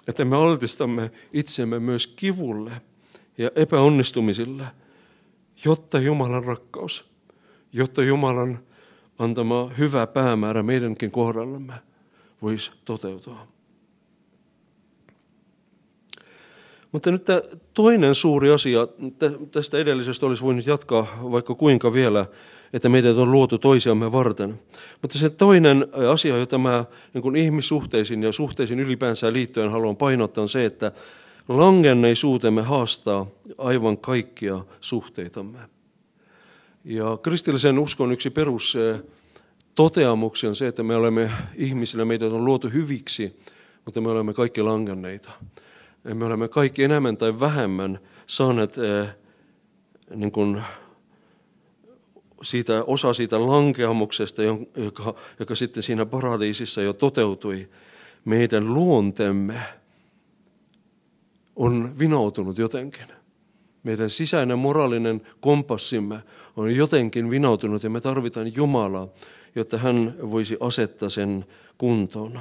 [0.08, 2.72] että me altistamme itsemme myös kivulle
[3.38, 4.64] ja epäonnistumisille,
[5.64, 7.10] jotta Jumalan rakkaus,
[7.72, 8.58] jotta Jumalan
[9.18, 11.74] antama hyvä päämäärä meidänkin kohdallamme–
[12.42, 13.46] voisi toteutua.
[16.92, 17.42] Mutta nyt tämä
[17.74, 18.88] toinen suuri asia,
[19.50, 22.26] tästä edellisestä olisi voinut jatkaa vaikka kuinka vielä,
[22.72, 24.60] että meidät on luotu toisiamme varten.
[25.02, 30.42] Mutta se toinen asia, jota mä niin kuin ihmissuhteisiin ja suhteisiin ylipäänsä liittyen haluan painottaa,
[30.42, 30.92] on se, että
[31.48, 33.26] langenneisuutemme haastaa
[33.58, 35.58] aivan kaikkia suhteitamme.
[36.84, 38.78] Ja kristillisen uskon yksi perus
[39.74, 43.36] toteamuksia on se, että me olemme ihmisinä, meidät on luotu hyviksi,
[43.84, 45.30] mutta me olemme kaikki langanneita.
[46.04, 49.08] Me olemme kaikki enemmän tai vähemmän saaneet eh,
[50.14, 50.62] niin kuin,
[52.42, 54.42] siitä, osa siitä lankeamuksesta,
[54.76, 57.68] joka, joka sitten siinä paratiisissa jo toteutui.
[58.24, 59.60] Meidän luontemme
[61.56, 63.06] on vinoutunut jotenkin.
[63.82, 66.22] Meidän sisäinen moraalinen kompassimme
[66.56, 69.08] on jotenkin vinoutunut ja me tarvitaan Jumalaa,
[69.54, 71.44] jotta hän voisi asettaa sen
[71.78, 72.40] kuntoon.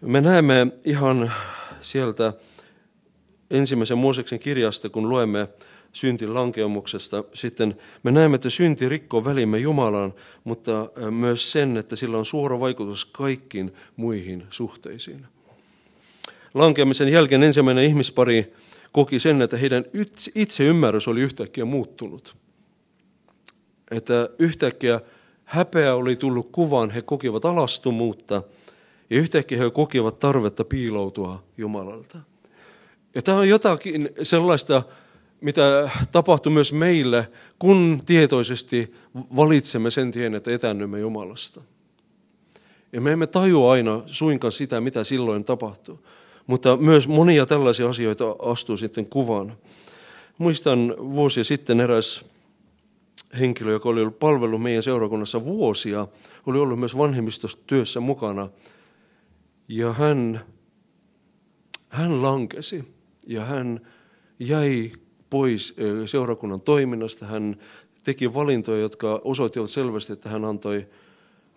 [0.00, 1.32] Me näemme ihan
[1.82, 2.32] sieltä
[3.50, 5.48] ensimmäisen Mooseksen kirjasta, kun luemme
[5.92, 10.14] syntin lankeamuksesta, sitten me näemme, että synti rikkoo välimme Jumalaan,
[10.44, 15.26] mutta myös sen, että sillä on suora vaikutus kaikkiin muihin suhteisiin.
[16.54, 18.54] Lankeamisen jälkeen ensimmäinen ihmispari
[18.92, 19.84] koki sen, että heidän
[20.34, 22.36] itse ymmärrys oli yhtäkkiä muuttunut.
[23.90, 25.00] Että yhtäkkiä
[25.44, 28.42] häpeä oli tullut kuvaan, he kokivat alastumuutta
[29.10, 32.18] ja yhtäkkiä he kokivat tarvetta piiloutua Jumalalta.
[33.14, 34.82] Ja tämä on jotakin sellaista,
[35.40, 38.94] mitä tapahtui myös meille, kun tietoisesti
[39.36, 41.60] valitsemme sen tien, että etännymme Jumalasta.
[42.92, 46.06] Ja me emme tajua aina suinkaan sitä, mitä silloin tapahtuu.
[46.46, 49.56] Mutta myös monia tällaisia asioita astuu sitten kuvaan.
[50.38, 52.24] Muistan vuosia sitten eräs
[53.38, 56.06] henkilö, joka oli ollut palvellut meidän seurakunnassa vuosia,
[56.46, 58.48] oli ollut myös vanhemmistotyössä mukana.
[59.72, 60.40] Ja hän,
[61.88, 62.94] hän lankesi
[63.26, 63.80] ja hän
[64.38, 64.92] jäi
[65.30, 67.26] pois seurakunnan toiminnasta.
[67.26, 67.56] Hän
[68.04, 70.86] teki valintoja, jotka osoittivat selvästi, että hän antoi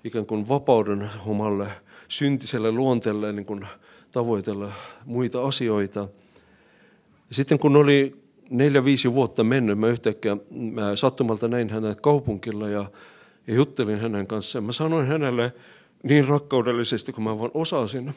[0.03, 1.67] ikään kuin vapauden omalle
[2.07, 3.67] syntiselle luonteelle niin kuin
[4.11, 4.71] tavoitella
[5.05, 6.07] muita asioita.
[7.31, 8.15] Sitten kun oli
[8.49, 12.91] neljä-viisi vuotta mennyt, mä yhtäkkiä mä sattumalta näin hänet kaupunkilla ja,
[13.47, 14.65] ja juttelin hänen kanssaan.
[14.65, 15.53] Mä sanoin hänelle
[16.03, 18.13] niin rakkaudellisesti kuin mä vaan osasin.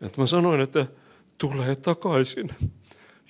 [0.00, 0.86] Että mä sanoin, että
[1.38, 2.50] tule takaisin.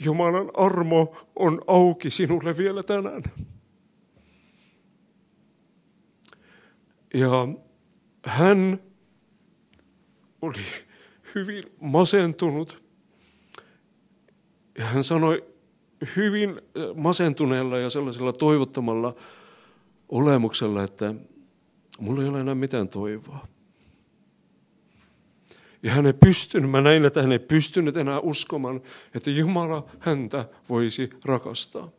[0.05, 3.23] Jumalan armo on auki sinulle vielä tänään.
[7.15, 7.49] Ja
[8.25, 8.81] hän
[10.43, 10.61] oli
[11.35, 12.83] hyvin masentunut
[14.79, 15.45] ja hän sanoi
[16.17, 16.61] hyvin
[16.95, 19.15] masentuneella ja sellaisella toivottomalla
[20.09, 21.15] olemuksella, että
[21.99, 23.47] mulla ei ole enää mitään toivoa.
[25.83, 28.81] Ja hän ei pystynyt, mä näin, että hän ei pystynyt enää uskomaan,
[29.15, 31.91] että Jumala häntä voisi rakastaa.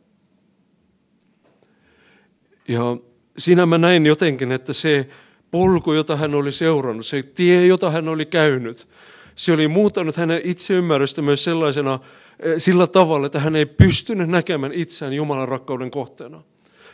[2.68, 2.96] Ja
[3.38, 5.08] siinä mä näin jotenkin, että se
[5.50, 8.86] polku, jota hän oli seurannut, se tie, jota hän oli käynyt,
[9.34, 11.98] se oli muuttanut hänen itseymmärrystä myös sellaisena,
[12.40, 16.42] eh, sillä tavalla, että hän ei pystynyt näkemään itseään Jumalan rakkauden kohteena.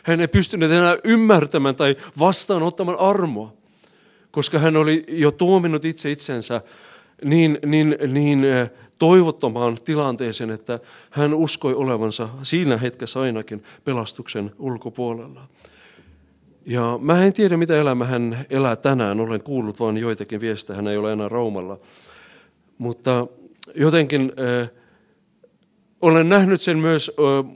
[0.07, 3.53] Hän ei pystynyt enää ymmärtämään tai vastaanottamaan armoa,
[4.31, 6.61] koska hän oli jo tuominut itse itsensä
[7.23, 15.47] niin, niin, niin eh, toivottomaan tilanteeseen, että hän uskoi olevansa siinä hetkessä ainakin pelastuksen ulkopuolella.
[16.65, 19.19] Ja mä en tiedä, mitä elämä hän elää tänään.
[19.19, 20.75] Olen kuullut vain joitakin viestejä.
[20.75, 21.79] Hän ei ole enää Raumalla.
[22.77, 23.27] Mutta
[23.75, 24.69] jotenkin äh,
[26.01, 27.11] olen nähnyt sen myös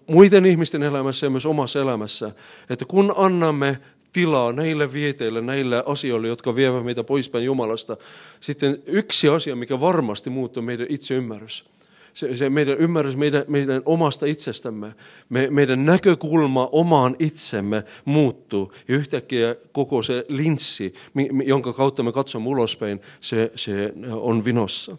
[0.08, 2.32] muiden ihmisten elämässä ja myös omassa elämässä,
[2.70, 3.78] että kun annamme
[4.14, 7.98] tilaa näille vieteille, näille asioille, jotka vievät meitä poispäin Jumalasta.
[8.40, 11.66] Sitten yksi asia, mikä varmasti muuttuu, meidän itseymmärrys.
[12.14, 14.94] Se, se meidän ymmärrys meidän, meidän omasta itsestämme,
[15.30, 18.74] me, meidän näkökulma omaan itsemme muuttuu.
[18.88, 20.94] Ja yhtäkkiä koko se linssi,
[21.46, 24.98] jonka kautta me katsomme ulospäin, se, se on vinossa.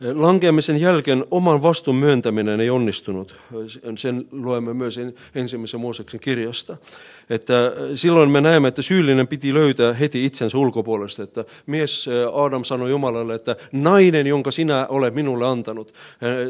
[0.00, 3.36] Lankeamisen jälkeen oman vastuun myöntäminen ei onnistunut.
[3.96, 5.00] Sen luemme myös
[5.34, 6.76] ensimmäisen Mooseksen kirjasta.
[7.30, 7.54] Että
[7.94, 11.22] silloin me näemme, että syyllinen piti löytää heti itsensä ulkopuolesta.
[11.22, 15.92] Että mies Adam sanoi Jumalalle, että nainen, jonka sinä olet minulle antanut,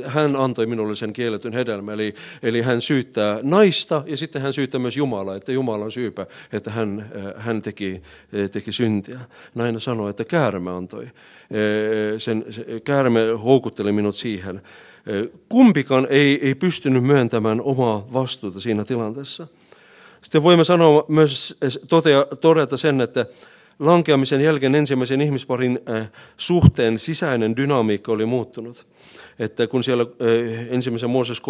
[0.04, 1.94] hän antoi minulle sen kielletyn hedelmän.
[1.94, 6.26] Eli, eli hän syyttää naista ja sitten hän syyttää myös Jumalaa, että Jumala on syypä,
[6.52, 8.02] että hän, hän teki,
[8.52, 9.20] teki syntiä.
[9.54, 11.06] Nainen sanoi, että käärme antoi
[12.18, 12.44] sen,
[12.84, 14.62] käärme houkutteli minut siihen.
[15.48, 19.46] Kumpikaan ei, ei pystynyt myöntämään omaa vastuuta siinä tilanteessa.
[20.22, 23.26] Sitten voimme sanoa myös totea, todeta sen, että
[23.78, 25.80] lankeamisen jälkeen ensimmäisen ihmisparin
[26.36, 28.86] suhteen sisäinen dynamiikka oli muuttunut.
[29.38, 30.06] Että kun siellä
[30.68, 31.42] ensimmäisen Mooses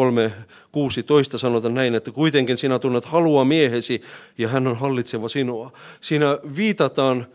[1.33, 4.03] 3.16 sanotaan näin, että kuitenkin sinä tunnet halua miehesi
[4.39, 5.73] ja hän on hallitseva sinua.
[6.01, 7.27] Siinä viitataan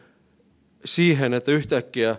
[0.86, 2.16] siihen, että yhtäkkiä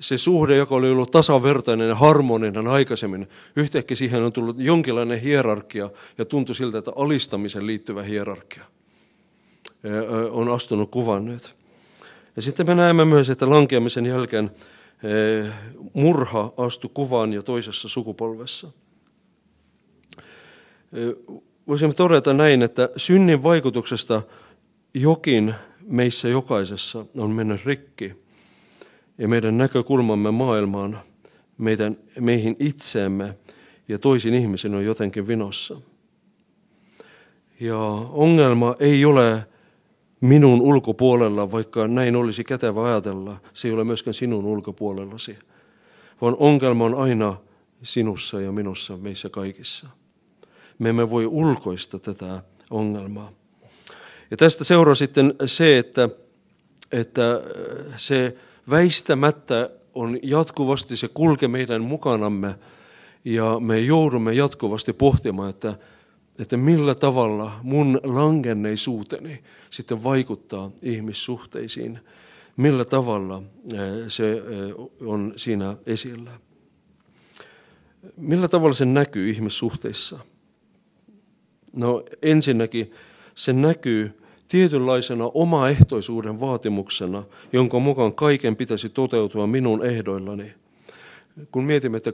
[0.00, 5.90] se suhde, joka oli ollut tasavertainen ja harmoninen aikaisemmin, yhtäkkiä siihen on tullut jonkinlainen hierarkia
[6.18, 8.64] ja tuntui siltä, että alistamisen liittyvä hierarkia
[10.30, 11.40] on astunut kuvan.
[12.36, 14.50] Ja sitten me näemme myös, että lankeamisen jälkeen
[15.92, 18.68] murha astui kuvaan jo toisessa sukupolvessa.
[21.66, 24.22] Voisimme todeta näin, että synnin vaikutuksesta
[24.94, 25.54] jokin
[25.86, 28.12] meissä jokaisessa on mennyt rikki–
[29.18, 30.98] ja meidän näkökulmamme maailmaan,
[31.58, 33.34] meidän, meihin itseemme
[33.88, 35.80] ja toisin ihmisen on jotenkin vinossa.
[37.60, 37.78] Ja
[38.12, 39.46] ongelma ei ole
[40.20, 43.36] minun ulkopuolella, vaikka näin olisi kätevä ajatella.
[43.52, 45.38] Se ei ole myöskään sinun ulkopuolellasi,
[46.20, 47.36] vaan ongelma on aina
[47.82, 49.88] sinussa ja minussa, meissä kaikissa.
[50.78, 53.32] Me emme voi ulkoista tätä ongelmaa.
[54.30, 56.08] Ja tästä seuraa sitten se, että,
[56.92, 57.42] että
[57.96, 58.36] se
[58.70, 62.54] väistämättä on jatkuvasti, se kulke meidän mukanamme
[63.24, 65.78] ja me joudumme jatkuvasti pohtimaan, että,
[66.38, 71.98] että millä tavalla mun langenneisuuteni sitten vaikuttaa ihmissuhteisiin,
[72.56, 74.38] millä tavalla eh, se eh,
[75.08, 76.30] on siinä esillä.
[78.16, 80.18] Millä tavalla se näkyy ihmissuhteissa?
[81.72, 82.92] No ensinnäkin
[83.34, 90.54] se näkyy tietynlaisena omaehtoisuuden vaatimuksena, jonka mukaan kaiken pitäisi toteutua minun ehdoillani.
[91.52, 92.12] Kun mietimme, että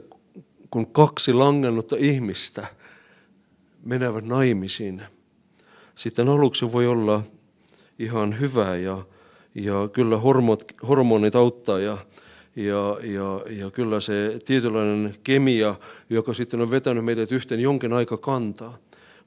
[0.71, 2.67] kun kaksi langennutta ihmistä
[3.83, 5.01] menevät naimisiin,
[5.95, 7.23] sitten aluksi voi olla
[7.99, 9.05] ihan hyvä ja,
[9.55, 11.97] ja kyllä hormonit, hormonit auttaa ja,
[12.55, 15.75] ja, ja, ja kyllä se tietynlainen kemia,
[16.09, 18.77] joka sitten on vetänyt meidät yhteen jonkin aika kantaa.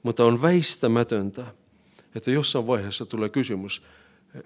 [0.03, 1.45] Mutta on väistämätöntä,
[2.17, 3.81] että jossain vaiheessa tulee kysymys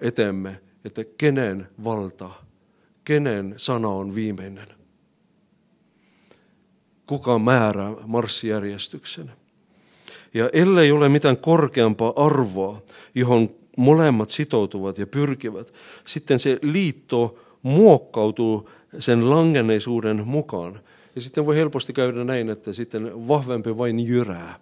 [0.00, 2.30] eteemme, että kenen valta,
[3.04, 4.68] kenen sana on viimeinen.
[7.06, 9.32] Kuka määrää marssijärjestyksen?
[10.34, 12.82] Ja ellei ole mitään korkeampaa arvoa,
[13.14, 15.72] johon molemmat sitoutuvat ja pyrkivät,
[16.04, 20.80] sitten se liitto muokkautuu sen langenneisuuden mukaan.
[21.14, 24.58] Ja sitten voi helposti käydä näin, että sitten vahvempi vain jyrää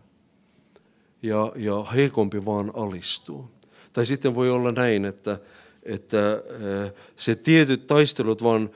[1.22, 3.50] ja, ja heikompi vaan alistuu.
[3.92, 5.38] Tai sitten voi olla näin, että,
[5.82, 8.70] että äh, se tietyt taistelut vaan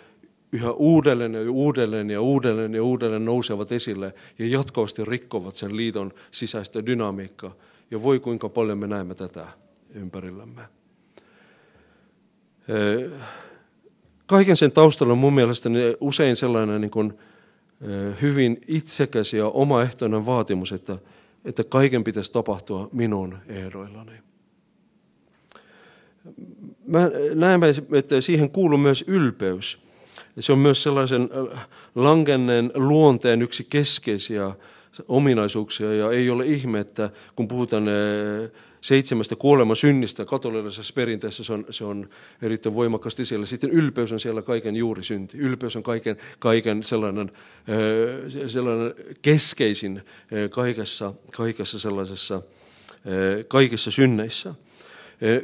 [0.53, 6.13] yhä uudelleen ja uudelleen ja uudelleen ja uudelleen nousevat esille ja jatkuvasti rikkovat sen liiton
[6.31, 7.55] sisäistä dynamiikkaa.
[7.91, 9.47] Ja voi kuinka paljon me näemme tätä
[9.95, 10.63] ympärillämme.
[10.63, 10.69] Äh,
[14.27, 17.19] kaiken sen taustalla on mun mielestä usein sellainen niin kuin,
[17.83, 20.99] äh, hyvin itsekäs ja omaehtoinen vaatimus, että–
[21.45, 24.13] että kaiken pitäisi tapahtua minun ehdoillani.
[26.87, 27.61] Mä näen,
[27.93, 29.85] että siihen kuuluu myös ylpeys.
[30.41, 34.55] Se on myös sellaisen äh, langenneen luonteen yksi keskeisiä
[35.09, 38.51] ominaisuuksia ja ei ole ihme, että kun puhutaan äh,
[38.85, 42.09] seitsemästä kuoleman synnistä katolilaisessa perinteessä se on, se on
[42.43, 43.47] erittäin voimakkaasti siellä.
[43.47, 45.39] Sitten ylpeys on siellä kaiken juurisynti.
[45.39, 47.33] Ylpeys on kaiken, kaiken sellainen,
[48.47, 50.03] sellainen keskeisin
[50.51, 52.43] kaikessa, kaikessa sellaisessa,
[53.49, 54.55] kaikissa synneissä.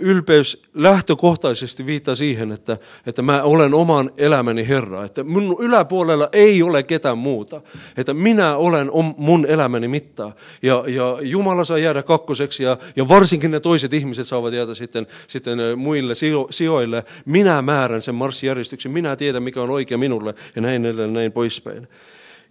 [0.00, 6.62] Ylpeys lähtökohtaisesti viittaa siihen, että, että mä olen oman elämäni Herra, että mun yläpuolella ei
[6.62, 7.60] ole ketään muuta,
[7.96, 10.32] että minä olen mun elämäni mittaa.
[10.62, 15.06] Ja, ja Jumala saa jäädä kakkoseksi ja, ja varsinkin ne toiset ihmiset saavat jäädä sitten,
[15.26, 17.04] sitten muille sijo, sijoille.
[17.24, 21.88] Minä määrän sen marssijärjestyksen, minä tiedän mikä on oikea minulle ja näin edelleen näin poispäin.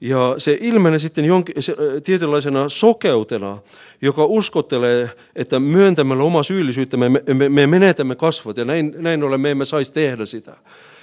[0.02, 3.58] Ja se ilmenee sitten jonkin, se, tietynlaisena sokeutena,
[4.02, 9.42] joka uskottelee, että myöntämällä oma syyllisyyttä me, me, me menetämme kasvot ja näin, näin ollen
[9.42, 10.56] me emme saisi tehdä sitä.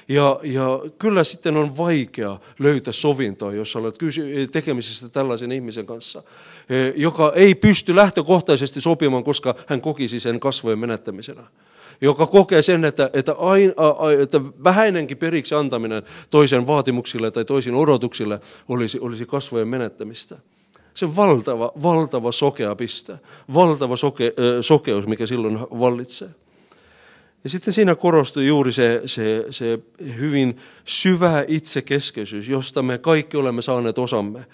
[0.08, 3.98] Ja, ja kyllä sitten on vaikea löytää sovintoa, jos olet
[4.52, 6.22] tekemisissä tällaisen ihmisen kanssa,
[6.70, 11.42] e, joka ei pysty lähtökohtaisesti sopimaan, koska hän kokisi sen kasvojen menettämisenä
[12.00, 13.72] joka kokee sen, että, että, aina,
[14.22, 20.36] että vähäinenkin periksi antaminen toisen vaatimuksille tai toisin odotuksille olisi, olisi kasvojen menettämistä.
[20.94, 23.18] Se valtava, valtava sokea piste,
[23.54, 26.28] valtava soke, sokeus, mikä silloin vallitsee.
[27.44, 29.78] Ja sitten siinä korostui juuri se, se, se
[30.18, 34.46] hyvin syvä itsekeskeisyys, josta me kaikki olemme saaneet osamme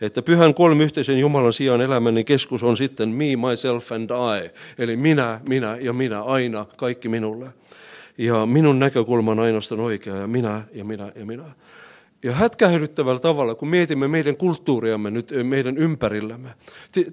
[0.00, 4.50] että pyhän kolmiyhteisön Jumalan sijaan elämäni keskus on sitten me, myself and I.
[4.78, 7.46] Eli minä, minä ja minä, aina, kaikki minulle.
[8.18, 11.44] Ja minun näkökulma on ainoastaan oikea ja minä ja minä ja minä.
[12.22, 16.48] Ja hätkähdyttävällä tavalla, kun mietimme meidän kulttuuriamme nyt meidän ympärillämme,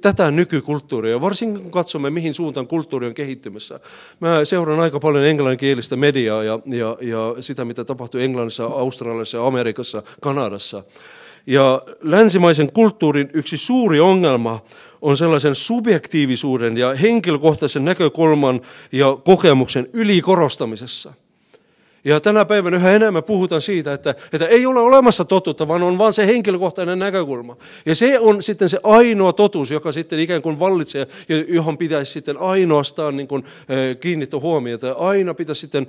[0.02, 3.80] tätä nykykulttuuria, varsinkin kun katsomme, mihin suuntaan kulttuuri on kehittymässä.
[4.20, 10.04] Mä seuraan aika paljon englanninkielistä mediaa ja, ja, ja sitä, mitä tapahtuu Englannissa, Australiassa, Amerikassa,
[10.22, 10.84] Kanadassa.
[11.48, 14.60] Ja länsimaisen kulttuurin yksi suuri ongelma
[15.02, 21.14] on sellaisen subjektiivisuuden ja henkilökohtaisen näkökulman ja kokemuksen ylikorostamisessa–
[22.08, 25.98] ja tänä päivänä yhä enemmän puhutaan siitä, että, että ei ole olemassa totuutta, vaan on
[25.98, 27.58] vain se henkilökohtainen näkökulma.
[27.86, 32.12] Ja se on sitten se ainoa totuus, joka sitten ikään kuin vallitsee, ja johon pitäisi
[32.12, 33.44] sitten ainoastaan niin kuin,
[34.00, 34.92] kiinnittää huomiota.
[34.92, 35.88] Aina pitäisi sitten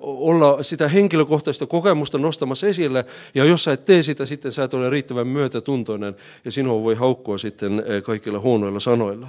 [0.00, 4.74] olla sitä henkilökohtaista kokemusta nostamassa esille, ja jos sä et tee sitä, sitten sä et
[4.74, 9.28] ole riittävän myötätuntoinen, ja sinua voi haukkua sitten kaikilla huonoilla sanoilla.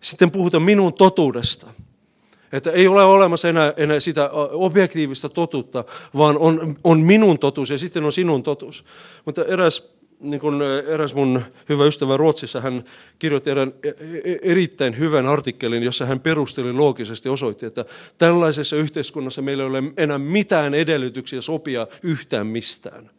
[0.00, 1.66] Sitten puhutaan minun totuudesta.
[2.54, 5.84] Että ei ole olemassa enää, enää sitä objektiivista totuutta,
[6.16, 8.84] vaan on, on minun totuus ja sitten on sinun totuus.
[9.24, 12.84] Mutta eräs, niin kuin eräs mun hyvä ystävä Ruotsissa, hän
[13.18, 17.84] kirjoitti erään e, e, erittäin hyvän artikkelin, jossa hän perusteli loogisesti, osoitti, että
[18.18, 23.10] tällaisessa yhteiskunnassa meillä ei ole enää mitään edellytyksiä sopia yhtään mistään.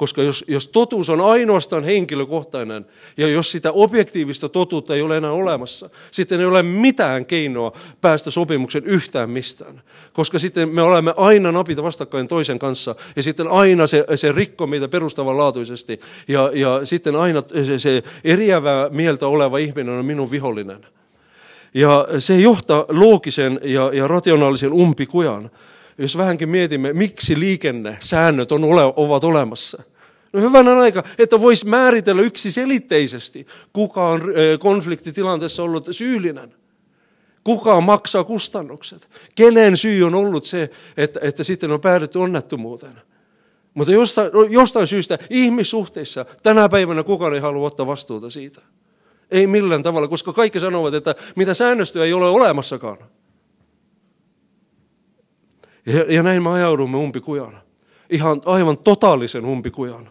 [0.00, 2.86] Koska jos, jos totuus on ainoastaan henkilökohtainen
[3.16, 8.30] ja jos sitä objektiivista totuutta ei ole enää olemassa, sitten ei ole mitään keinoa päästä
[8.30, 9.82] sopimuksen yhtään mistään.
[10.12, 14.66] Koska sitten me olemme aina napita vastakkain toisen kanssa ja sitten aina se, se rikko
[14.66, 20.86] meitä perustavanlaatuisesti ja, ja sitten aina se, se eriävää mieltä oleva ihminen on minun vihollinen.
[21.74, 25.50] Ja se johtaa loogisen ja, ja rationaalisen umpikujan
[26.00, 29.82] jos vähänkin mietimme, miksi liikennesäännöt on ole, ovat olemassa.
[30.32, 34.22] No hyvänä aika, että voisi määritellä yksiselitteisesti, kuka on
[34.58, 36.54] konfliktitilanteessa ollut syyllinen.
[37.44, 39.08] Kuka maksaa kustannukset?
[39.34, 43.02] Kenen syy on ollut se, että, että sitten on päädytty onnettomuuteen?
[43.74, 48.60] Mutta jostain, jostain syystä ihmissuhteissa tänä päivänä kukaan ei halua ottaa vastuuta siitä.
[49.30, 52.98] Ei millään tavalla, koska kaikki sanovat, että mitä säännöstöä ei ole olemassakaan.
[55.86, 57.62] Ja, ja näin me ajaudumme umpikujaan.
[58.10, 60.10] Ihan aivan totaalisen umpikujan.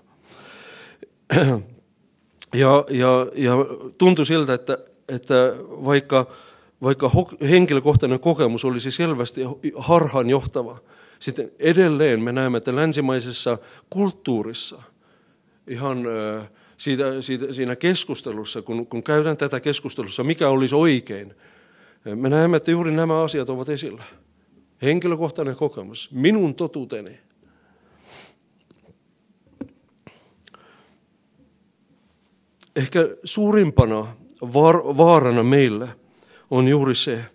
[2.54, 3.54] Ja, ja, ja
[3.98, 4.78] tuntui siltä, että,
[5.10, 6.26] että vaikka,
[6.84, 7.12] vaikka
[7.50, 9.42] henkilökohtainen kokemus olisi selvästi
[9.78, 10.78] harhaanjohtava,
[11.20, 13.58] sitten edelleen me näemme, että länsimaisessa
[13.90, 14.82] kulttuurissa
[15.68, 16.04] ihan
[16.78, 21.36] siitä, siitä, siinä keskustelussa, kun, kun käydään tätä keskustelussa, mikä olisi oikein,
[22.16, 24.04] me näemme, että juuri nämä asiat ovat esillä.
[24.82, 27.20] Henkilökohtainen kokemus, minun totuuteni.
[32.80, 34.08] Ehkä suurimpana
[34.98, 35.90] vaarana meille
[36.52, 37.26] on juuri se,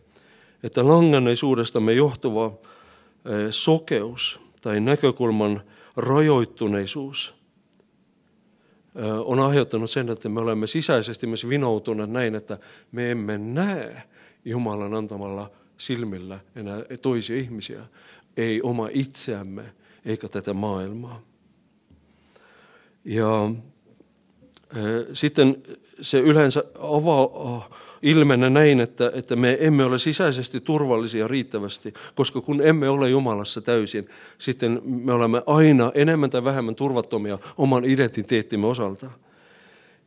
[0.62, 5.62] että langanneisuudestamme johtuva eh, sokeus tai näkökulman
[5.96, 7.34] rajoittuneisuus
[8.94, 12.58] eh, on aiheuttanut sen, että me olemme sisäisesti myös vinoutuneet näin, että
[12.92, 14.02] me emme näe
[14.44, 17.80] Jumalan antamalla silmillä enää toisia ihmisiä,
[18.36, 19.64] ei oma itseämme
[20.04, 21.20] eikä tätä maailmaa.
[23.04, 23.50] Ja
[25.12, 25.62] sitten
[26.00, 27.68] se yleensä avaa
[28.02, 33.60] ilmenä näin, että, että me emme ole sisäisesti turvallisia riittävästi, koska kun emme ole Jumalassa
[33.60, 34.08] täysin,
[34.38, 39.10] sitten me olemme aina enemmän tai vähemmän turvattomia oman identiteettimme osalta.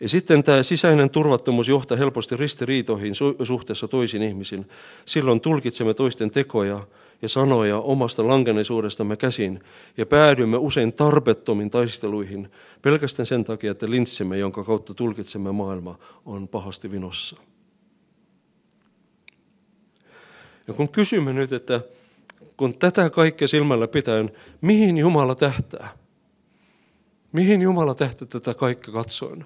[0.02, 3.14] Ja sitten tämä sisäinen turvattomuus johtaa helposti ristiriitoihin
[3.44, 4.66] suhteessa toisiin ihmisiin.
[5.06, 6.88] Silloin tulkitsemme toisten tekoja
[7.22, 9.64] ja sanoja omasta lankeneisuudestamme käsin
[9.98, 12.52] ja päädymme usein tarpeettomiin taisteluihin
[12.82, 17.36] pelkästään sen takia, että linssimme, jonka kautta tulkitsemme maailma, on pahasti vinossa.
[20.68, 21.82] Ja kun kysymme nyt, että
[22.58, 25.90] kun tätä kaikkea silmällä pitäen, mihin Jumala tähtää?
[27.32, 29.46] Mihin Jumala tähtää tätä kaikkea katsoen?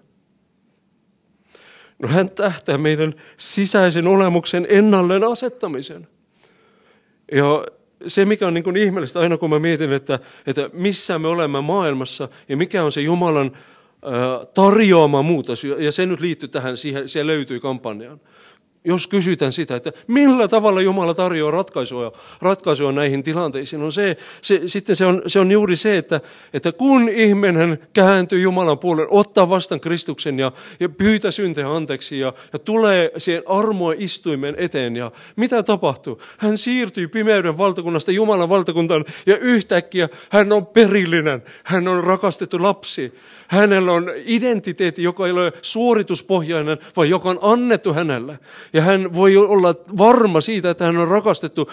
[2.00, 6.08] No hän tähtää meidän sisäisen olemuksen ennalleen asettamisen.
[7.32, 7.66] Ja
[8.08, 11.62] se, mikä on niin kuin ihmeellistä aina, kun mä mietin, että, että missä me olemme
[11.62, 13.52] maailmassa ja mikä on se Jumalan
[14.54, 18.22] tarjoama muutos, ja se nyt liittyy tähän, siihen, se löytyy kampanjaan
[18.86, 22.12] jos kysytään sitä, että millä tavalla Jumala tarjoaa ratkaisua,
[22.42, 26.22] ratkaisua näihin tilanteisiin, on se, se, sitten se on, se on juuri se, että,
[26.54, 32.34] että kun ihminen kääntyy Jumalan puolelle, ottaa vastaan Kristuksen ja, ja pyytää syntejä anteeksi ja,
[32.54, 36.22] ja tulee siihen armoa istuimen eteen ja mitä tapahtuu?
[36.38, 43.14] Hän siirtyy pimeyden valtakunnasta Jumalan valtakuntaan ja yhtäkkiä hän on perillinen, hän on rakastettu lapsi.
[43.52, 48.40] Hänellä on identiteetti, joka ei ole suorituspohjainen, vaan joka on annettu hänelle.
[48.74, 51.70] Ja hän voi olla varma siitä, että hän on rakastettu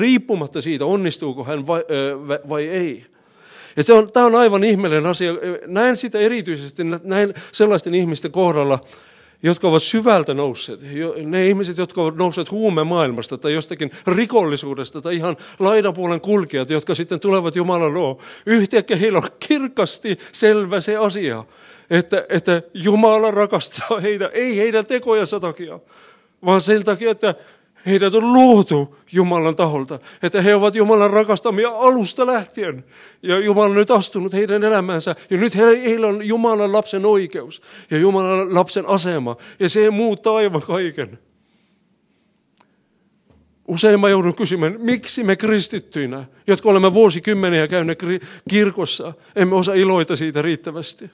[0.00, 1.84] riippumatta siitä, onnistuuko hän vai,
[2.48, 3.06] vai ei.
[3.76, 5.32] Ja se on, tämä on aivan ihmeellinen asia.
[5.66, 8.78] Näen sitä erityisesti näin sellaisten ihmisten kohdalla,
[9.44, 10.80] jotka ovat syvältä nousseet.
[11.24, 17.20] Ne ihmiset, jotka ovat nousseet huumemaailmasta tai jostakin rikollisuudesta tai ihan laidapuolen kulkijat, jotka sitten
[17.20, 18.18] tulevat Jumalan luo.
[18.46, 21.44] Yhtäkkiä heillä on kirkasti selvä se asia,
[21.90, 25.80] että, että Jumala rakastaa heitä, ei heidän tekojensa takia,
[26.44, 27.34] vaan sen takia, että
[27.86, 32.84] heidät on luotu Jumalan taholta, että he ovat Jumalan rakastamia alusta lähtien.
[33.22, 35.16] Ja Jumala on nyt astunut heidän elämäänsä.
[35.30, 39.36] Ja nyt heillä on Jumalan lapsen oikeus ja Jumalan lapsen asema.
[39.60, 41.18] Ja se muuttaa aivan kaiken.
[43.68, 48.02] Usein mä joudun kysymään, miksi me kristittyinä, jotka olemme vuosikymmeniä käyneet
[48.48, 51.10] kirkossa, emme osaa iloita siitä riittävästi.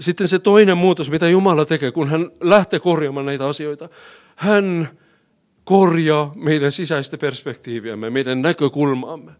[0.00, 3.88] Sitten se toinen muutos, mitä Jumala tekee, kun hän lähtee korjaamaan näitä asioita.
[4.36, 4.88] Hän
[5.64, 9.32] korjaa meidän sisäistä perspektiiviämme, meidän näkökulmaamme.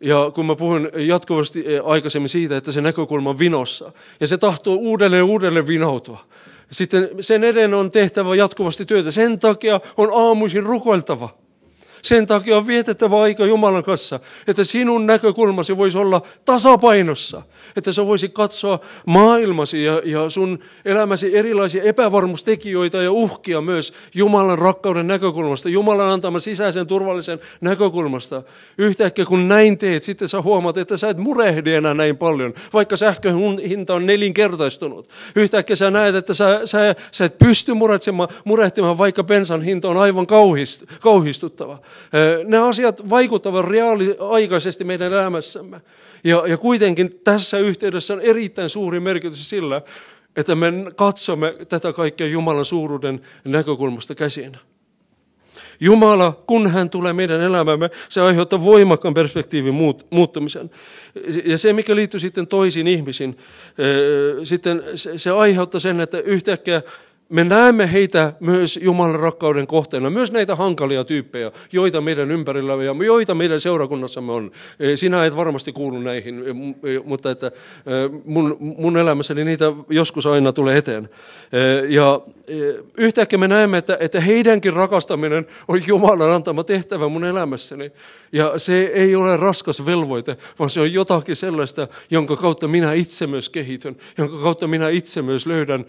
[0.00, 4.74] Ja kun mä puhun jatkuvasti aikaisemmin siitä, että se näkökulma on vinossa, ja se tahtoo
[4.74, 6.24] uudelleen uudelleen vinoutua.
[6.70, 9.10] Sitten sen eden on tehtävä jatkuvasti työtä.
[9.10, 11.45] Sen takia on aamuisin rukoiltava.
[12.06, 17.42] Sen takia on vietettävä aika Jumalan kanssa, että sinun näkökulmasi voisi olla tasapainossa.
[17.76, 24.58] Että sä voisi katsoa maailmasi ja, ja sun elämäsi erilaisia epävarmuustekijöitä ja uhkia myös Jumalan
[24.58, 28.42] rakkauden näkökulmasta, Jumalan antama sisäisen turvallisen näkökulmasta.
[28.78, 32.96] Yhtäkkiä kun näin teet, sitten sä huomaat, että sä et murehdi enää näin paljon, vaikka
[32.96, 35.08] sähkön hinta on nelinkertaistunut.
[35.36, 37.72] Yhtäkkiä sä näet, että sä, sä, sä et pysty
[38.44, 41.78] murehtimaan, vaikka bensan hinta on aivan kauhist, kauhistuttava.
[42.44, 45.80] Ne asiat vaikuttavat reaaliaikaisesti meidän elämässämme.
[46.24, 49.82] Ja, ja kuitenkin tässä yhteydessä on erittäin suuri merkitys sillä,
[50.36, 54.52] että me katsomme tätä kaikkea Jumalan suuruuden näkökulmasta käsin.
[55.80, 59.74] Jumala, kun hän tulee meidän elämämme, se aiheuttaa voimakkaan perspektiivin
[60.10, 60.70] muuttumisen.
[61.44, 63.38] Ja se, mikä liittyy sitten toisiin ihmisiin,
[64.44, 64.82] sitten
[65.16, 66.82] se aiheuttaa sen, että yhtäkkiä
[67.28, 72.94] me näemme heitä myös Jumalan rakkauden kohteena, myös näitä hankalia tyyppejä, joita meidän ympärillä ja
[73.04, 74.50] joita meidän seurakunnassamme on.
[74.80, 76.50] E, sinä et varmasti kuulu näihin, e,
[76.90, 77.50] e, mutta että
[78.24, 81.08] mun, mun elämässäni niitä joskus aina tulee eteen.
[81.88, 82.20] Ja
[82.98, 87.92] yhtäkkiä me näemme, että, että heidänkin rakastaminen on Jumalan antama tehtävä mun elämässäni.
[88.32, 93.26] Ja se ei ole raskas velvoite, vaan se on jotakin sellaista, jonka kautta minä itse
[93.26, 95.86] myös kehityn, jonka kautta minä itse myös löydän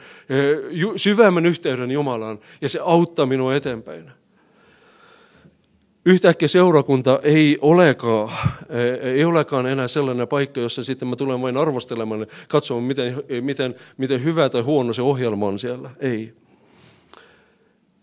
[1.28, 4.12] syvemmän yhteyden Jumalaan, ja se auttaa minua eteenpäin.
[6.06, 8.30] Yhtäkkiä seurakunta ei olekaan,
[9.02, 14.24] ei olekaan enää sellainen paikka, jossa sitten mä tulen vain arvostelemaan, katsomaan miten, miten, miten
[14.24, 15.90] hyvä tai huono se ohjelma on siellä.
[16.00, 16.34] Ei.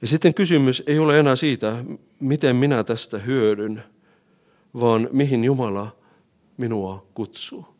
[0.02, 1.84] Ja sitten kysymys ei ole enää siitä,
[2.20, 3.82] miten minä tästä hyödyn,
[4.80, 5.96] vaan mihin Jumala
[6.56, 7.73] minua kutsuu.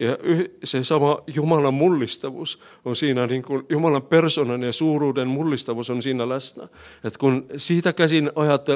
[0.00, 0.18] Ja
[0.64, 6.28] se sama Jumalan mullistavuus on siinä, niin kuin Jumalan persoonan ja suuruuden mullistavuus on siinä
[6.28, 6.68] läsnä.
[7.04, 8.30] Että kun siitä käsin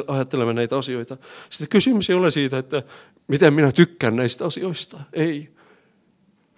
[0.09, 1.17] ajattelemme näitä asioita,
[1.51, 2.83] sitten kysymys ei ole siitä, että
[3.29, 5.01] miten minä tykkään näistä asioista.
[5.13, 5.49] Ei.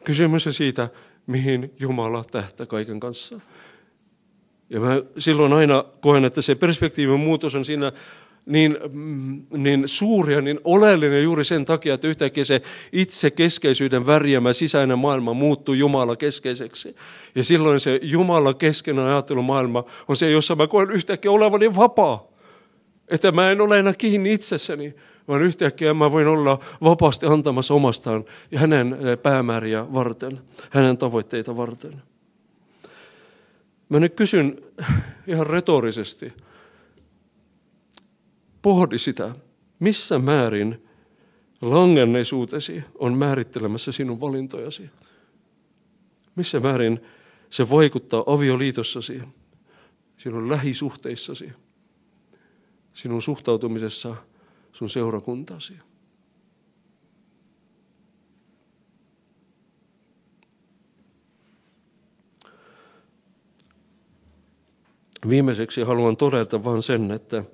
[0.04, 0.88] Kysymys on siitä,
[1.26, 3.40] mihin Jumala tähtää kaiken kanssa.
[4.70, 7.92] Ja mä silloin aina koen, että se perspektiivin muutos on siinä
[8.46, 12.62] niin, mm, niin suuri ja niin oleellinen juuri sen takia, että yhtäkkiä se
[12.92, 16.96] itse keskeisyyden värjämä sisäinen maailma muuttuu Jumala keskeiseksi.
[17.34, 22.32] Ja silloin se Jumala keskeinen ajattelumaailma on se, jossa mä koen yhtäkkiä olevani vapaa.
[23.08, 24.94] Että mä en ole enää kiinni itsessäni,
[25.28, 30.40] vaan yhtäkkiä mä voin olla vapaasti antamassa omastaan ja hänen päämääriä varten,
[30.70, 32.02] hänen tavoitteita varten.
[33.88, 34.62] Mä nyt kysyn
[35.26, 36.32] ihan retorisesti,
[38.62, 39.34] pohdi sitä,
[39.78, 40.88] missä määrin
[41.60, 44.90] langenneisuutesi on määrittelemässä sinun valintojasi.
[46.36, 47.00] Missä määrin
[47.50, 49.22] se vaikuttaa avioliitossasi,
[50.16, 51.52] sinun lähisuhteissasi,
[52.92, 54.16] sinun suhtautumisessa
[54.72, 55.74] sun seurakuntasi.
[65.28, 67.44] Viimeiseksi haluan todeta vain sen, että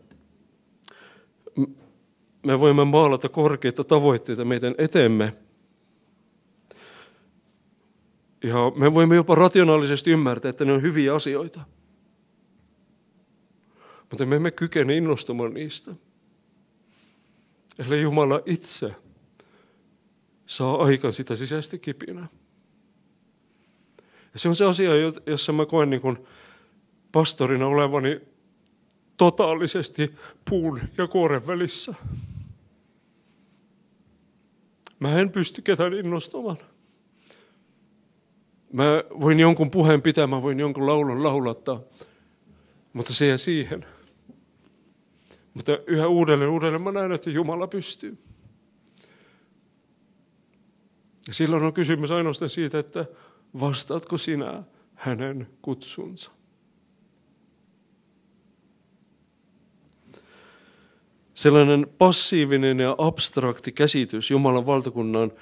[2.48, 5.32] me voimme maalata korkeita tavoitteita meidän eteemme.
[8.44, 11.60] Ja me voimme jopa rationaalisesti ymmärtää, että ne on hyviä asioita.
[14.10, 15.94] Mutta me emme kykene innostumaan niistä.
[17.78, 18.94] Eli Jumala itse
[20.46, 22.28] saa aikaan sitä sisäistä kipinä.
[24.32, 24.90] Ja se on se asia,
[25.26, 26.18] jossa mä koen niin kuin
[27.12, 28.20] pastorina olevani
[29.16, 30.14] totaalisesti
[30.50, 31.94] puun ja kuoren välissä.
[35.00, 36.56] Mä en pysty ketään innostamaan.
[38.72, 38.84] Mä
[39.20, 41.80] voin jonkun puheen pitää, mä voin jonkun laulun laulattaa,
[42.92, 43.84] mutta se jää siihen.
[45.54, 48.18] Mutta yhä uudelleen uudelleen mä näen, että Jumala pystyy.
[51.28, 53.06] Ja silloin on kysymys ainoastaan siitä, että
[53.60, 54.62] vastaatko sinä
[54.94, 56.37] hänen kutsunsa.
[61.38, 65.32] Sellainen passiivinen ja abstrakti käsitys Jumalan valtakunnan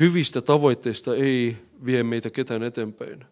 [0.00, 3.24] hyvistä tavoitteista ei vie meitä ketään eteenpäin.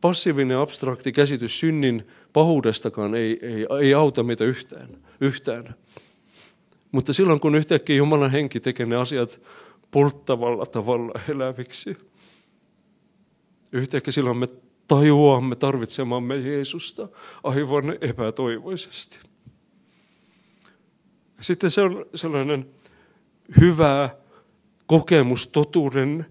[0.00, 4.88] Passiivinen ja abstrakti käsitys synnin pahuudestakaan ei, ei, ei auta meitä yhtään,
[5.20, 5.74] yhtään.
[6.92, 9.40] Mutta silloin kun yhtäkkiä Jumalan henki tekee ne asiat
[9.90, 11.96] polttavalla tavalla eläviksi,
[13.72, 14.48] yhtäkkiä silloin me
[14.88, 17.08] tajuamme tarvitsemamme Jeesusta
[17.42, 19.35] aivan epätoivoisesti.
[21.40, 22.66] Sitten se on sellainen
[23.60, 24.10] hyvä
[24.86, 26.26] kokemus totuuden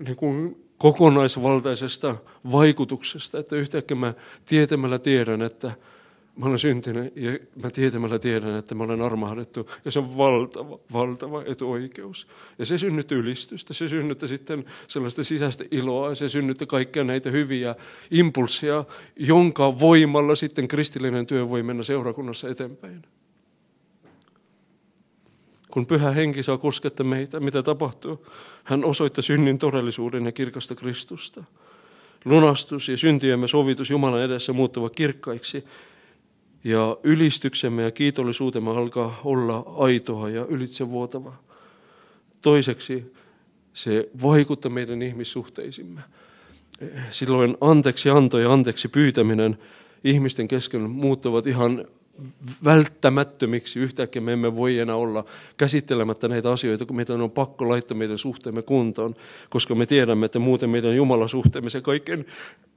[0.00, 2.16] niin kuin kokonaisvaltaisesta
[2.52, 4.14] vaikutuksesta, että yhtäkkiä mä
[4.44, 5.72] tietämällä tiedän, että
[6.36, 10.78] mä olen syntinen ja mä tietämällä tiedän, että mä olen armahdettu ja se on valtava,
[10.92, 12.26] valtava etuoikeus.
[12.58, 17.30] Ja se synnyttää ylistystä, se synnyttää sitten sellaista sisäistä iloa ja se synnyttää kaikkia näitä
[17.30, 17.74] hyviä
[18.10, 18.84] impulsseja,
[19.16, 23.02] jonka voimalla sitten kristillinen työ voi mennä seurakunnassa eteenpäin
[25.72, 28.26] kun pyhä henki saa koskettaa meitä, mitä tapahtuu?
[28.64, 31.44] Hän osoittaa synnin todellisuuden ja kirkasta Kristusta.
[32.24, 35.64] Lunastus ja syntiemme sovitus Jumalan edessä muuttuvat kirkkaiksi
[36.64, 41.32] ja ylistyksemme ja kiitollisuutemme alkaa olla aitoa ja ylitsevuotava.
[42.42, 43.12] Toiseksi
[43.72, 46.00] se vaikuttaa meidän ihmissuhteisimme.
[47.10, 49.58] Silloin anteeksi anto ja anteeksi pyytäminen
[50.04, 51.84] ihmisten kesken muuttuvat ihan
[52.64, 53.80] välttämättömiksi.
[53.80, 55.24] Yhtäkkiä me emme voi enää olla
[55.56, 59.14] käsittelemättä näitä asioita, kun meidän on pakko laittaa meidän suhteemme kuntoon,
[59.50, 62.24] koska me tiedämme, että muuten meidän Jumalan suhteemme se kaiken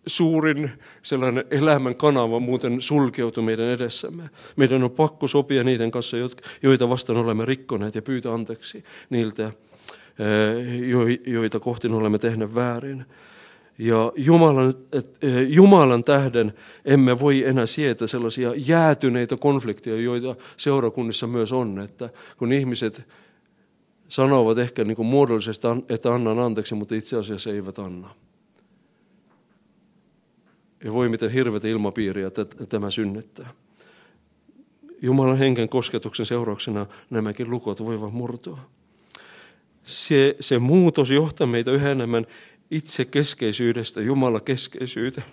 [0.08, 0.72] suurin
[1.04, 4.30] sellainen elämän kanava muuten sulkeutuu meidän edessämme.
[4.56, 6.18] Meidän on pakko sopia niiden kanssa,
[6.64, 9.54] joita vastaan olemme rikkoneet ja pyytää anteeksi niiltä, eh,
[11.26, 13.06] joita kohti olemme tehneet väärin.
[13.78, 16.54] Ja Jumalan, eh, Jumalan tähden
[16.86, 21.80] emme voi enää sietää sellaisia jäätyneitä konflikteja, joita seurakunnissa myös on.
[21.80, 23.08] Että kun ihmiset
[24.08, 28.16] sanovat ehkä niin kuin muodollisesti, että annan anteeksi, mutta itse asiassa eivät anna.
[30.84, 32.32] Ja voi miten hirveitä ilmapiiriä
[32.70, 33.54] tämä synnyttää.
[35.02, 38.60] Jumalan henken kosketuksen seurauksena nämäkin lukot voivat murtua.
[39.84, 42.28] Se, se muutos johtaa meitä yhä enemmän
[42.72, 45.28] itse keskeisyydestä Jumala keskeisyyteen.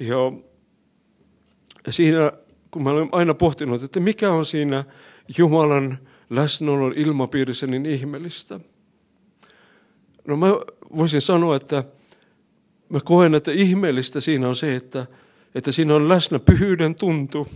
[0.00, 0.32] Ja
[1.90, 2.32] siinä,
[2.70, 4.84] kun mä olen aina pohtinut, että mikä on siinä
[5.38, 5.98] Jumalan
[6.30, 8.60] läsnäolon ilmapiirissä niin ihmeellistä.
[10.26, 10.46] No mä
[10.96, 11.84] voisin sanoa, että
[12.88, 15.06] mä koen, että ihmeellistä siinä on se, että,
[15.54, 17.48] että siinä on läsnä pyhyyden tuntu.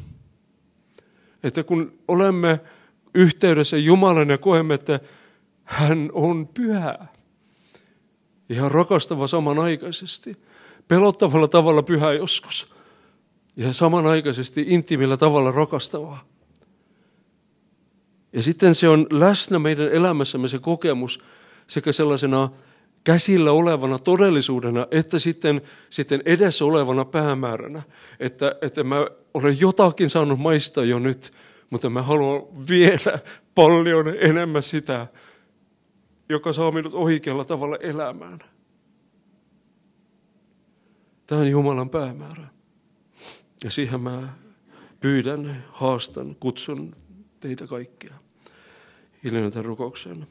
[1.42, 2.60] Että kun olemme
[3.14, 5.00] yhteydessä Jumalan ja koemme, että
[5.64, 7.06] hän on pyhä,
[8.48, 10.36] Ihan rakastava samanaikaisesti.
[10.88, 12.74] Pelottavalla tavalla pyhä joskus.
[13.56, 16.18] Ja samanaikaisesti intiimillä tavalla rakastava.
[18.32, 21.24] Ja sitten se on läsnä meidän elämässämme se kokemus
[21.66, 22.50] sekä sellaisena
[23.04, 27.82] käsillä olevana todellisuudena, että sitten, sitten edessä olevana päämääränä.
[28.20, 31.32] Että, että mä olen jotakin saanut maistaa jo nyt,
[31.70, 33.18] mutta mä haluan vielä
[33.54, 35.06] paljon enemmän sitä,
[36.28, 38.38] joka saa minut oikealla tavalla elämään.
[41.26, 42.46] Tämä on Jumalan päämäärä.
[43.64, 44.34] Ja siihen mä
[45.00, 46.96] pyydän, haastan, kutsun
[47.40, 48.14] teitä kaikkia.
[49.24, 50.26] Hiljennetä rukoukseen.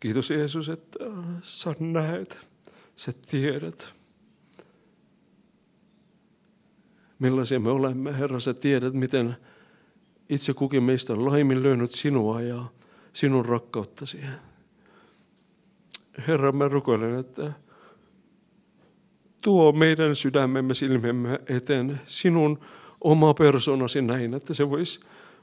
[0.00, 0.98] Kiitos Jeesus, että
[1.42, 2.46] sä näet,
[2.96, 3.94] sä tiedät,
[7.20, 8.18] millaisia me olemme.
[8.18, 9.36] Herra, sä tiedät, miten
[10.28, 12.64] itse kukin meistä on laiminlyönyt sinua ja
[13.12, 14.20] sinun rakkauttasi.
[16.28, 17.52] Herra, mä rukoilen, että
[19.40, 22.58] tuo meidän sydämemme silmiemme eteen sinun
[23.00, 25.00] oma persoonasi näin, että se voisi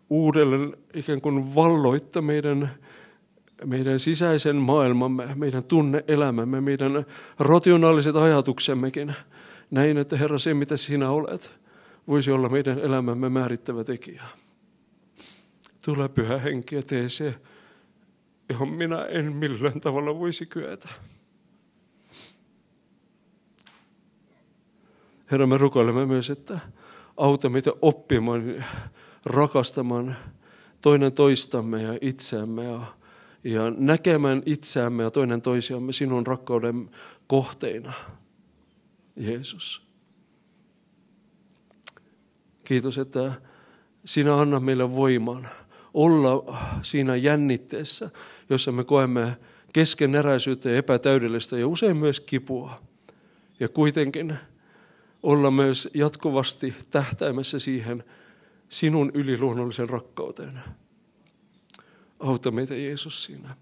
[0.09, 2.71] uudelleen ikään kuin valloittaa meidän,
[3.65, 7.05] meidän sisäisen maailmamme, meidän tunneelämämme, meidän
[7.39, 9.15] rationaaliset ajatuksemmekin.
[9.71, 11.57] Näin, että Herra, se mitä sinä olet,
[12.07, 14.23] voisi olla meidän elämämme määrittävä tekijä.
[15.85, 17.35] Tule pyhä henki ja tee se,
[18.49, 20.89] johon minä en millään tavalla voisi kyetä.
[25.31, 26.59] Herra, me rukoilemme myös, että
[27.17, 28.65] auta meitä oppimaan,
[29.25, 30.17] rakastamaan
[30.81, 32.81] toinen toistamme ja itseämme ja,
[33.43, 36.89] ja näkemään itseämme ja toinen toisiamme sinun rakkauden
[37.27, 37.93] kohteina.
[39.15, 39.86] Jeesus.
[42.67, 43.33] Kiitos, että
[44.05, 45.47] sinä anna meille voiman
[45.93, 48.09] olla siinä jännitteessä,
[48.49, 49.37] jossa me koemme
[49.73, 52.81] keskeneräisyyttä ja epätäydellistä ja usein myös kipua.
[53.59, 54.35] Ja kuitenkin
[55.23, 58.03] olla myös jatkuvasti tähtäimessä siihen
[58.69, 60.59] sinun yliluonnollisen rakkauteen.
[62.19, 63.55] Auta meitä Jeesus siinä.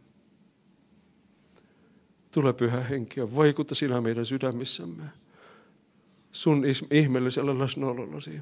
[2.34, 5.04] Tule pyhä henki ja vaikuta sinä meidän sydämissämme
[6.32, 8.40] sun ihmeellisellä läsnäolollasi.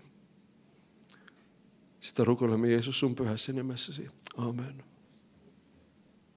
[2.03, 4.09] Sitä rukoilemme Jeesus sun pyhässä nimessäsi.
[4.37, 4.83] Amen.